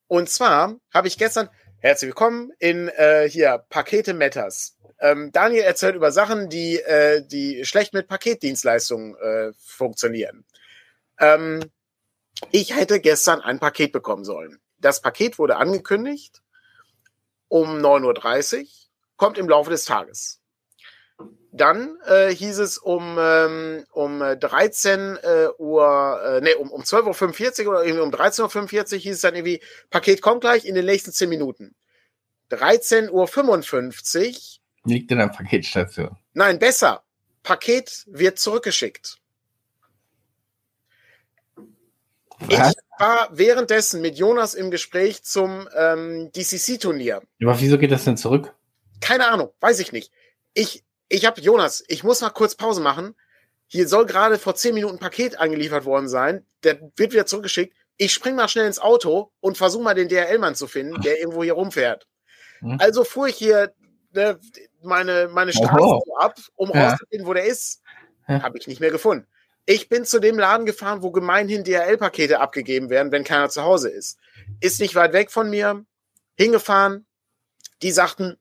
[0.08, 1.48] Und zwar habe ich gestern
[1.80, 4.76] herzlich willkommen in äh, hier Pakete Matters.
[5.00, 10.44] Ähm, Daniel erzählt über Sachen, die äh, die schlecht mit Paketdienstleistungen äh, funktionieren.
[11.20, 11.60] Ähm,
[12.50, 14.58] ich hätte gestern ein Paket bekommen sollen.
[14.78, 16.40] Das Paket wurde angekündigt
[17.48, 18.66] um 9.30 Uhr,
[19.16, 20.40] kommt im Laufe des Tages.
[21.50, 26.82] Dann äh, hieß es um, ähm, um äh, 13 äh, Uhr, äh, nee, um, um
[26.82, 30.74] 12.45 Uhr oder irgendwie um 13.45 Uhr hieß es dann irgendwie, Paket kommt gleich in
[30.74, 31.74] den nächsten 10 Minuten.
[32.50, 34.32] 13.55 Uhr,
[34.84, 36.16] Liegt in der Paketstation.
[36.34, 37.02] nein, besser,
[37.42, 39.18] Paket wird zurückgeschickt.
[42.40, 42.72] Was?
[42.72, 47.22] Ich war währenddessen mit Jonas im Gespräch zum ähm, DCC-Turnier.
[47.42, 48.54] Aber wieso geht das denn zurück?
[49.00, 50.12] Keine Ahnung, weiß ich nicht.
[50.54, 53.14] Ich, ich habe Jonas, ich muss mal kurz Pause machen.
[53.66, 56.46] Hier soll gerade vor zehn Minuten ein Paket angeliefert worden sein.
[56.64, 57.76] Der wird wieder zurückgeschickt.
[57.96, 61.42] Ich spring mal schnell ins Auto und versuche mal den DHL-Mann zu finden, der irgendwo
[61.44, 62.06] hier rumfährt.
[62.60, 62.78] Hm.
[62.80, 63.72] Also fuhr ich hier
[64.12, 64.38] ne,
[64.82, 66.16] meine, meine Straße Oho.
[66.18, 66.90] ab, um Ja.
[66.90, 67.82] rauszufinden, wo der ist.
[68.28, 68.42] Ja.
[68.42, 69.26] Habe ich nicht mehr gefunden.
[69.70, 73.90] Ich bin zu dem Laden gefahren, wo gemeinhin DHL-Pakete abgegeben werden, wenn keiner zu Hause
[73.90, 74.18] ist.
[74.60, 75.84] Ist nicht weit weg von mir.
[76.38, 77.06] Hingefahren.
[77.82, 78.38] Die sagten,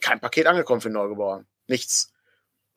[0.00, 1.46] kein Paket angekommen für Neugebauer.
[1.66, 2.11] Nichts.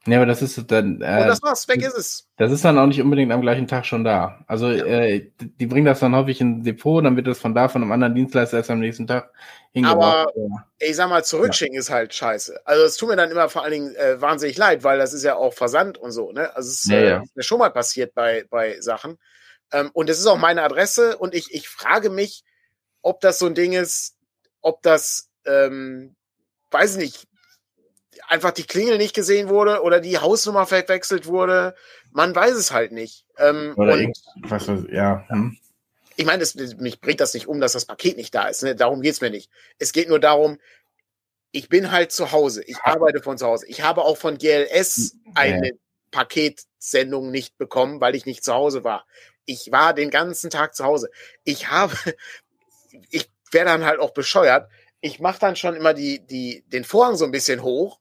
[0.07, 1.67] Nee, aber das ist dann, Und äh, das war's.
[1.67, 2.27] Weg ist es.
[2.37, 4.43] das ist dann auch nicht unbedingt am gleichen Tag schon da.
[4.45, 7.69] Also äh, die bringen das dann häufig in ein Depot, dann wird das von da
[7.69, 9.31] von einem anderen Dienstleister erst am nächsten Tag
[9.71, 10.29] hingebracht.
[10.77, 12.59] Ich sag mal, zurückschicken ist halt scheiße.
[12.65, 15.23] Also es tut mir dann immer vor allen Dingen äh, wahnsinnig leid, weil das ist
[15.23, 16.31] ja auch Versand und so.
[16.31, 16.55] Ne?
[16.55, 17.23] Also es ist Ja, äh, ja.
[17.23, 19.17] ist mir schon mal passiert bei, bei Sachen.
[19.71, 22.43] Ähm, und es ist auch meine Adresse und ich, ich frage mich,
[23.01, 24.15] ob das so ein Ding ist,
[24.61, 26.15] ob das, ähm,
[26.69, 27.27] weiß nicht,
[28.27, 31.75] einfach die Klingel nicht gesehen wurde oder die Hausnummer verwechselt wurde.
[32.11, 33.25] Man weiß es halt nicht.
[33.37, 35.25] Ähm, oder irgendwas, ja.
[35.27, 35.57] Hm.
[36.15, 36.45] Ich meine,
[36.79, 38.63] mich bringt das nicht um, dass das Paket nicht da ist.
[38.63, 38.75] Ne?
[38.75, 39.49] Darum geht's mir nicht.
[39.79, 40.59] Es geht nur darum,
[41.51, 42.63] ich bin halt zu Hause.
[42.63, 43.65] Ich arbeite von zu Hause.
[43.67, 45.71] Ich habe auch von GLS eine
[46.11, 49.05] Paketsendung nicht bekommen, weil ich nicht zu Hause war.
[49.45, 51.09] Ich war den ganzen Tag zu Hause.
[51.43, 51.93] Ich habe,
[53.09, 54.69] ich werde dann halt auch bescheuert.
[55.01, 57.99] Ich mache dann schon immer die, die, den Vorhang so ein bisschen hoch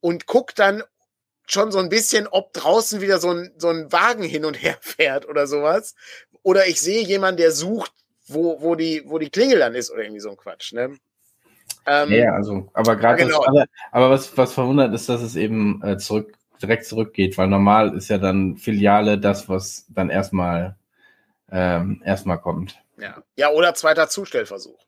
[0.00, 0.82] und guck dann
[1.46, 4.76] schon so ein bisschen, ob draußen wieder so ein, so ein Wagen hin und her
[4.80, 5.94] fährt oder sowas.
[6.42, 7.92] Oder ich sehe jemanden, der sucht,
[8.26, 10.72] wo, wo, die, wo die Klingel dann ist oder irgendwie so ein Quatsch.
[10.72, 10.96] Ne?
[11.86, 13.44] Ähm, ja, also, aber gerade genau.
[13.44, 17.96] aber, aber was, was verwundert ist, dass es eben äh, zurück, direkt zurückgeht, weil normal
[17.96, 20.76] ist ja dann Filiale das, was dann erstmal
[21.50, 22.80] ähm, erstmal kommt.
[22.98, 23.22] Ja.
[23.36, 24.78] ja, oder zweiter Zustellversuch.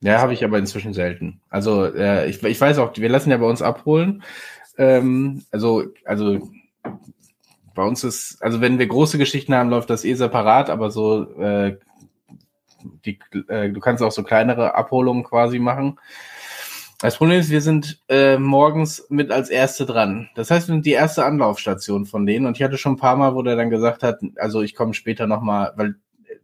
[0.00, 1.40] Ja, habe ich aber inzwischen selten.
[1.48, 4.22] Also äh, ich, ich weiß auch, wir lassen ja bei uns abholen.
[4.76, 6.50] Ähm, also, also
[7.74, 11.30] bei uns ist, also wenn wir große Geschichten haben, läuft das eh separat, aber so
[11.40, 11.78] äh,
[13.04, 13.18] die,
[13.48, 15.98] äh, du kannst auch so kleinere Abholungen quasi machen.
[16.98, 20.30] Das Problem ist, wir sind äh, morgens mit als Erste dran.
[20.34, 22.46] Das heißt, wir sind die erste Anlaufstation von denen.
[22.46, 24.94] Und ich hatte schon ein paar Mal, wo der dann gesagt hat, also ich komme
[24.94, 25.96] später nochmal, weil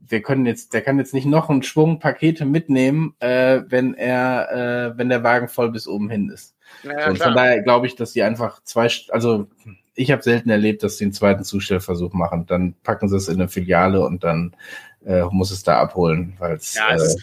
[0.06, 4.92] wir können jetzt, der kann jetzt nicht noch einen Schwung Pakete mitnehmen, äh, wenn er,
[4.92, 6.54] äh, wenn der Wagen voll bis oben hin ist.
[6.82, 9.48] Ja, und von daher glaube ich, dass die einfach zwei, also
[9.94, 12.46] ich habe selten erlebt, dass sie einen zweiten Zustellversuch machen.
[12.46, 14.56] Dann packen sie es in eine Filiale und dann
[15.06, 17.16] äh, muss es da abholen, weil es ja, äh,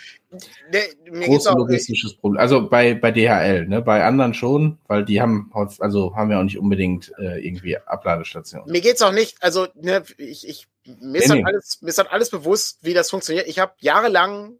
[0.71, 2.39] ne, großes logistisches Problem.
[2.39, 3.82] Also bei, bei DHL, ne?
[3.82, 8.71] Bei anderen schon, weil die haben also haben ja auch nicht unbedingt äh, irgendwie Abladestationen.
[8.71, 10.67] Mir geht's auch nicht, also ne, ich, ich
[10.99, 11.45] mir, ist nee, nee.
[11.45, 13.47] alles, mir ist halt alles bewusst, wie das funktioniert.
[13.47, 14.57] Ich habe jahrelang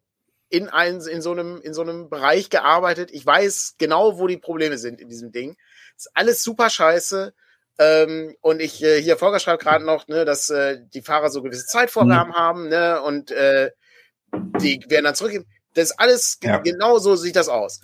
[0.50, 3.12] in, ein, in, so einem, in so einem Bereich gearbeitet.
[3.12, 5.56] Ich weiß genau, wo die Probleme sind in diesem Ding.
[5.96, 7.34] ist alles super scheiße.
[7.80, 11.42] Ähm, und ich äh, hier Volker schreibt gerade noch, ne, dass äh, die Fahrer so
[11.42, 12.36] gewisse Zeitvorgaben mhm.
[12.36, 13.72] haben, ne, und äh,
[14.34, 15.46] die werden dann zurückgeben.
[15.74, 16.58] Das ist alles ja.
[16.58, 17.80] genau so sieht das aus.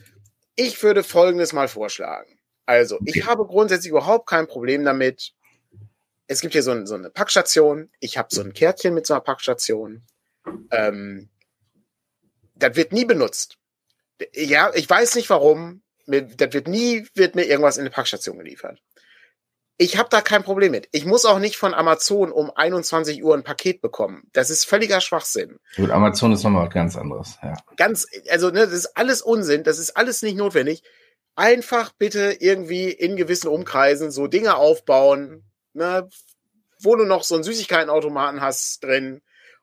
[0.55, 2.37] Ich würde folgendes mal vorschlagen.
[2.65, 3.13] Also, okay.
[3.15, 5.31] ich habe grundsätzlich überhaupt kein Problem damit.
[6.27, 7.89] Es gibt hier so, ein, so eine Packstation.
[7.99, 10.03] Ich habe so ein Kärtchen mit so einer Packstation.
[10.71, 11.29] Ähm,
[12.55, 13.57] das wird nie benutzt.
[14.33, 15.83] Ja, ich weiß nicht warum.
[16.07, 18.81] Das wird nie, wird mir irgendwas in eine Packstation geliefert.
[19.77, 20.87] Ich habe da kein Problem mit.
[20.91, 24.23] Ich muss auch nicht von Amazon um 21 Uhr ein Paket bekommen.
[24.31, 25.59] Das ist völliger Schwachsinn.
[25.75, 27.37] Gut, Amazon ist nochmal was ganz anderes.
[27.43, 27.57] Ja.
[27.75, 29.63] Ganz, also ne, das ist alles Unsinn.
[29.63, 30.81] Das ist alles nicht notwendig.
[31.35, 36.07] Einfach bitte irgendwie in gewissen Umkreisen so Dinge aufbauen, ne,
[36.79, 39.21] wo du noch so einen Süßigkeitenautomaten hast drin.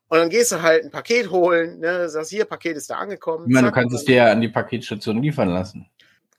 [0.08, 3.46] Und dann gehst du halt ein Paket holen, ne, sagst hier, Paket ist da angekommen.
[3.48, 5.88] Ich meine, du kannst es dir ja an die Paketstation liefern lassen.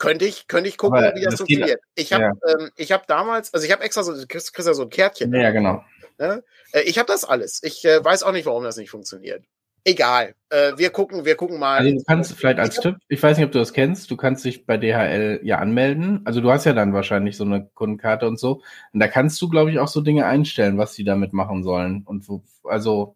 [0.04, 1.80] Könnte ich, könnte ich gucken, Aber wie das, das funktioniert.
[1.96, 2.32] Ich habe ja.
[2.60, 4.90] ähm, ich hab damals, also ich habe extra so, du kriegst, kriegst ja so ein
[4.90, 5.34] Kärtchen.
[5.34, 5.82] Ja, genau.
[6.18, 6.44] Ne?
[6.74, 7.64] Äh, ich habe das alles.
[7.64, 9.46] Ich äh, weiß auch nicht, warum das nicht funktioniert.
[9.86, 10.36] Egal.
[10.50, 11.78] Äh, wir gucken, wir gucken mal.
[11.78, 14.44] Also du kannst vielleicht als Tipp, ich weiß nicht, ob du das kennst, du kannst
[14.44, 16.20] dich bei DHL ja anmelden.
[16.26, 18.62] Also du hast ja dann wahrscheinlich so eine Kundenkarte und so.
[18.92, 22.04] Und da kannst du, glaube ich, auch so Dinge einstellen, was sie damit machen sollen.
[22.04, 23.16] Und wo, also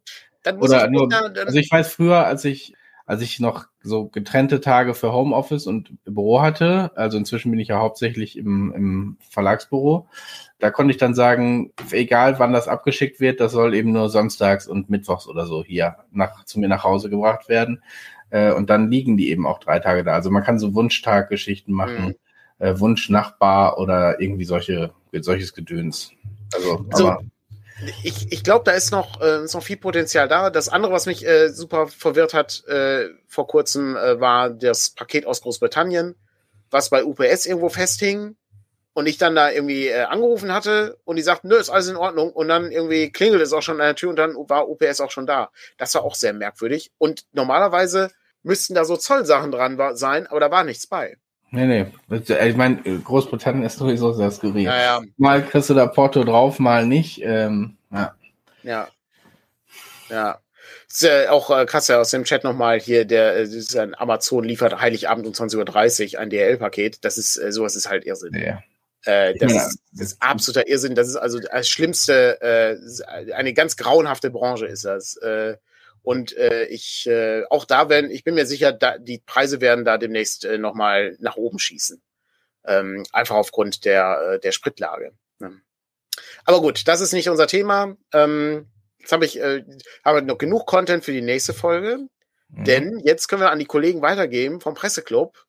[0.57, 2.76] oder nur, da, also ich weiß früher, als ich
[3.07, 7.69] als ich noch so getrennte Tage für Homeoffice und Büro hatte, also inzwischen bin ich
[7.69, 10.09] ja hauptsächlich im, im Verlagsbüro,
[10.59, 14.67] da konnte ich dann sagen, egal wann das abgeschickt wird, das soll eben nur samstags
[14.67, 17.81] und mittwochs oder so hier nach, zu mir nach Hause gebracht werden.
[18.29, 20.11] Äh, und dann liegen die eben auch drei Tage da.
[20.11, 22.15] Also man kann so Wunschtaggeschichten machen,
[22.59, 22.65] mhm.
[22.65, 26.11] äh, Wunschnachbar oder irgendwie solche, solches Gedöns.
[26.53, 27.21] Also, so, aber
[28.03, 30.49] ich, ich glaube, da ist noch, äh, ist noch viel Potenzial da.
[30.49, 35.25] Das andere, was mich äh, super verwirrt hat äh, vor kurzem, äh, war das Paket
[35.25, 36.15] aus Großbritannien,
[36.71, 38.35] was bei UPS irgendwo festhing
[38.93, 41.97] und ich dann da irgendwie äh, angerufen hatte und die sagten, nö, ist alles in
[41.97, 45.01] Ordnung und dann irgendwie klingelt es auch schon an der Tür und dann war UPS
[45.01, 45.51] auch schon da.
[45.77, 48.09] Das war auch sehr merkwürdig und normalerweise
[48.41, 51.17] müssten da so Zollsachen dran sein, aber da war nichts bei.
[51.51, 51.85] Nee, nee.
[52.45, 54.63] Ich meine, Großbritannien ist sowieso sehr skurril.
[54.63, 55.01] Ja, ja.
[55.17, 57.21] Mal kriegst du da Porto drauf, mal nicht.
[57.23, 58.15] Ähm, ja.
[58.63, 58.87] Ja.
[60.09, 60.39] Ja.
[60.89, 63.95] Ist ja auch äh, krass ja aus dem Chat nochmal hier, der äh, ist ein
[63.95, 67.03] Amazon liefert Heiligabend um 20.30 Uhr ein DHL-Paket.
[67.03, 68.33] Das ist, äh, sowas ist halt Irrsinn.
[68.33, 68.61] Ja.
[69.05, 69.67] Äh, das, ja.
[69.67, 70.95] ist, das ist absoluter Irrsinn.
[70.95, 75.15] Das ist also das schlimmste, äh, eine ganz grauenhafte Branche ist das.
[75.17, 75.57] Äh,
[76.07, 79.83] und äh, ich äh, auch da werden, ich bin mir sicher, da, die Preise werden
[79.83, 82.01] da demnächst äh, nochmal nach oben schießen.
[82.63, 85.11] Ähm, einfach aufgrund der, äh, der Spritlage.
[85.39, 85.59] Ne?
[86.45, 87.97] Aber gut, das ist nicht unser Thema.
[88.13, 88.67] Ähm,
[88.99, 89.65] jetzt habe ich äh,
[90.05, 92.07] habe noch genug Content für die nächste Folge.
[92.47, 92.63] Mhm.
[92.63, 95.45] Denn jetzt können wir an die Kollegen weitergeben vom Presseclub.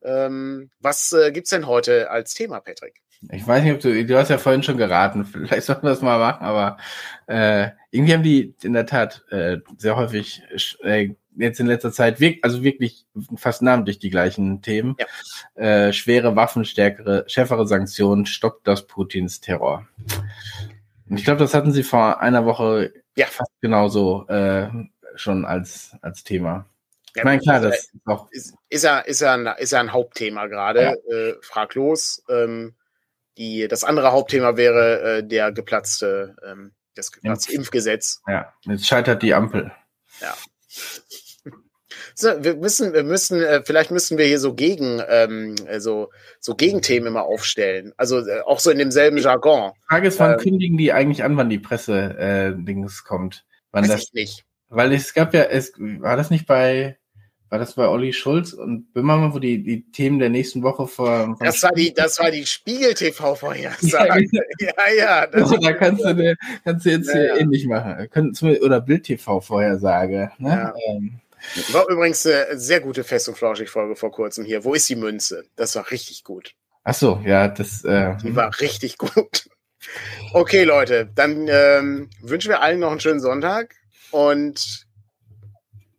[0.00, 3.02] Ähm, was äh, gibt's denn heute als Thema, Patrick?
[3.30, 6.02] Ich weiß nicht, ob du, du hast ja vorhin schon geraten, vielleicht sollten wir das
[6.02, 6.78] mal machen, aber
[7.26, 10.42] äh, irgendwie haben die in der Tat äh, sehr häufig
[10.82, 13.06] äh, jetzt in letzter Zeit wirklich, also wirklich
[13.36, 14.96] fast namentlich die gleichen Themen.
[14.98, 15.86] Ja.
[15.88, 19.86] Äh, schwere Waffen, stärkere, schärfere Sanktionen, stoppt das Putins Terror.
[21.08, 23.26] Und ich glaube, das hatten sie vor einer Woche ja.
[23.26, 24.68] fast genauso äh,
[25.16, 26.66] schon als, als Thema.
[27.14, 29.92] Ich meine, klar, das ist, auch ist, ist, ja, ist, ja ein, ist ja ein
[29.92, 30.82] Hauptthema gerade.
[30.82, 30.92] Ja.
[31.14, 32.22] Äh, frag los.
[32.28, 32.74] Ähm,
[33.40, 38.20] die, das andere Hauptthema wäre äh, der geplatzte, ähm, das geplatzte Impf Impfgesetz.
[38.28, 39.72] Ja, jetzt scheitert die Ampel.
[40.20, 40.36] Ja.
[42.14, 46.54] So, wir müssen, wir müssen, äh, vielleicht müssen wir hier so gegen, ähm, so, so
[46.54, 47.94] Gegenthemen immer aufstellen.
[47.96, 49.72] Also äh, auch so in demselben Jargon.
[49.74, 53.46] Die Frage ist, wann ähm, kündigen die eigentlich an, wann die Presse-Dings äh, kommt?
[53.72, 54.44] Wann weiß das, ich nicht.
[54.68, 56.99] Weil es gab ja, es war das nicht bei
[57.50, 61.36] war das bei Olli Schulz und Böhmermann, wo die, die Themen der nächsten Woche vor.
[61.40, 64.26] Das war die, das war die Spiegel-TV-Vorhersage.
[64.60, 65.26] ja, ja.
[65.26, 67.36] Das da kannst du, ne, kannst du jetzt ja, ja.
[67.36, 68.08] ähnlich machen.
[68.62, 70.30] Oder Bild-TV-Vorhersage.
[70.38, 70.48] Ne?
[70.48, 70.74] Ja.
[70.88, 71.20] Ähm.
[71.72, 74.62] War übrigens eine sehr gute Fest- und Flauschig-Folge vor kurzem hier.
[74.62, 75.44] Wo ist die Münze?
[75.56, 76.54] Das war richtig gut.
[76.84, 77.84] Ach so, ja, das.
[77.84, 79.48] Äh, die war richtig gut.
[80.34, 83.74] Okay, Leute, dann ähm, wünschen wir allen noch einen schönen Sonntag
[84.10, 84.86] und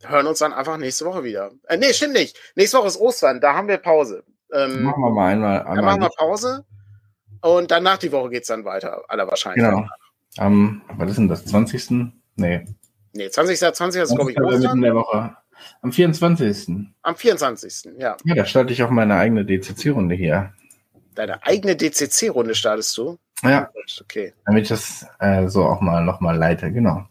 [0.07, 1.51] hören uns dann einfach nächste Woche wieder.
[1.67, 2.37] Äh, nee, stimmt nicht.
[2.55, 4.23] Nächste Woche ist Ostern, da haben wir Pause.
[4.53, 5.59] Ähm, machen wir mal einmal.
[5.59, 6.65] einmal dann machen wir Pause
[7.41, 9.73] und danach die Woche geht es dann weiter, aller Wahrscheinlichkeit.
[9.73, 9.87] Genau.
[10.37, 12.11] Am, was ist denn das, 20.?
[12.35, 12.65] Nee.
[13.13, 13.59] Nee, 20.
[13.59, 14.01] 20.
[14.01, 14.77] ist, glaube ich, Ostern.
[14.77, 15.35] In der Woche.
[15.81, 16.87] Am 24.
[17.01, 17.91] Am 24.
[17.97, 18.17] Ja.
[18.23, 20.53] Ja, da starte ich auch meine eigene DCC-Runde hier.
[21.15, 23.17] Deine eigene DCC-Runde startest du?
[23.43, 23.69] Ja.
[24.01, 24.33] Okay.
[24.45, 27.05] Damit ich das äh, so auch mal nochmal leite, genau.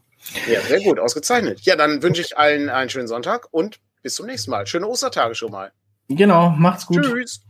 [0.46, 1.60] Ja, sehr gut, ausgezeichnet.
[1.62, 4.66] Ja, dann wünsche ich allen einen schönen Sonntag und bis zum nächsten Mal.
[4.66, 5.72] Schöne Ostertage schon mal.
[6.08, 7.04] Genau, macht's gut.
[7.04, 7.40] Tschüss.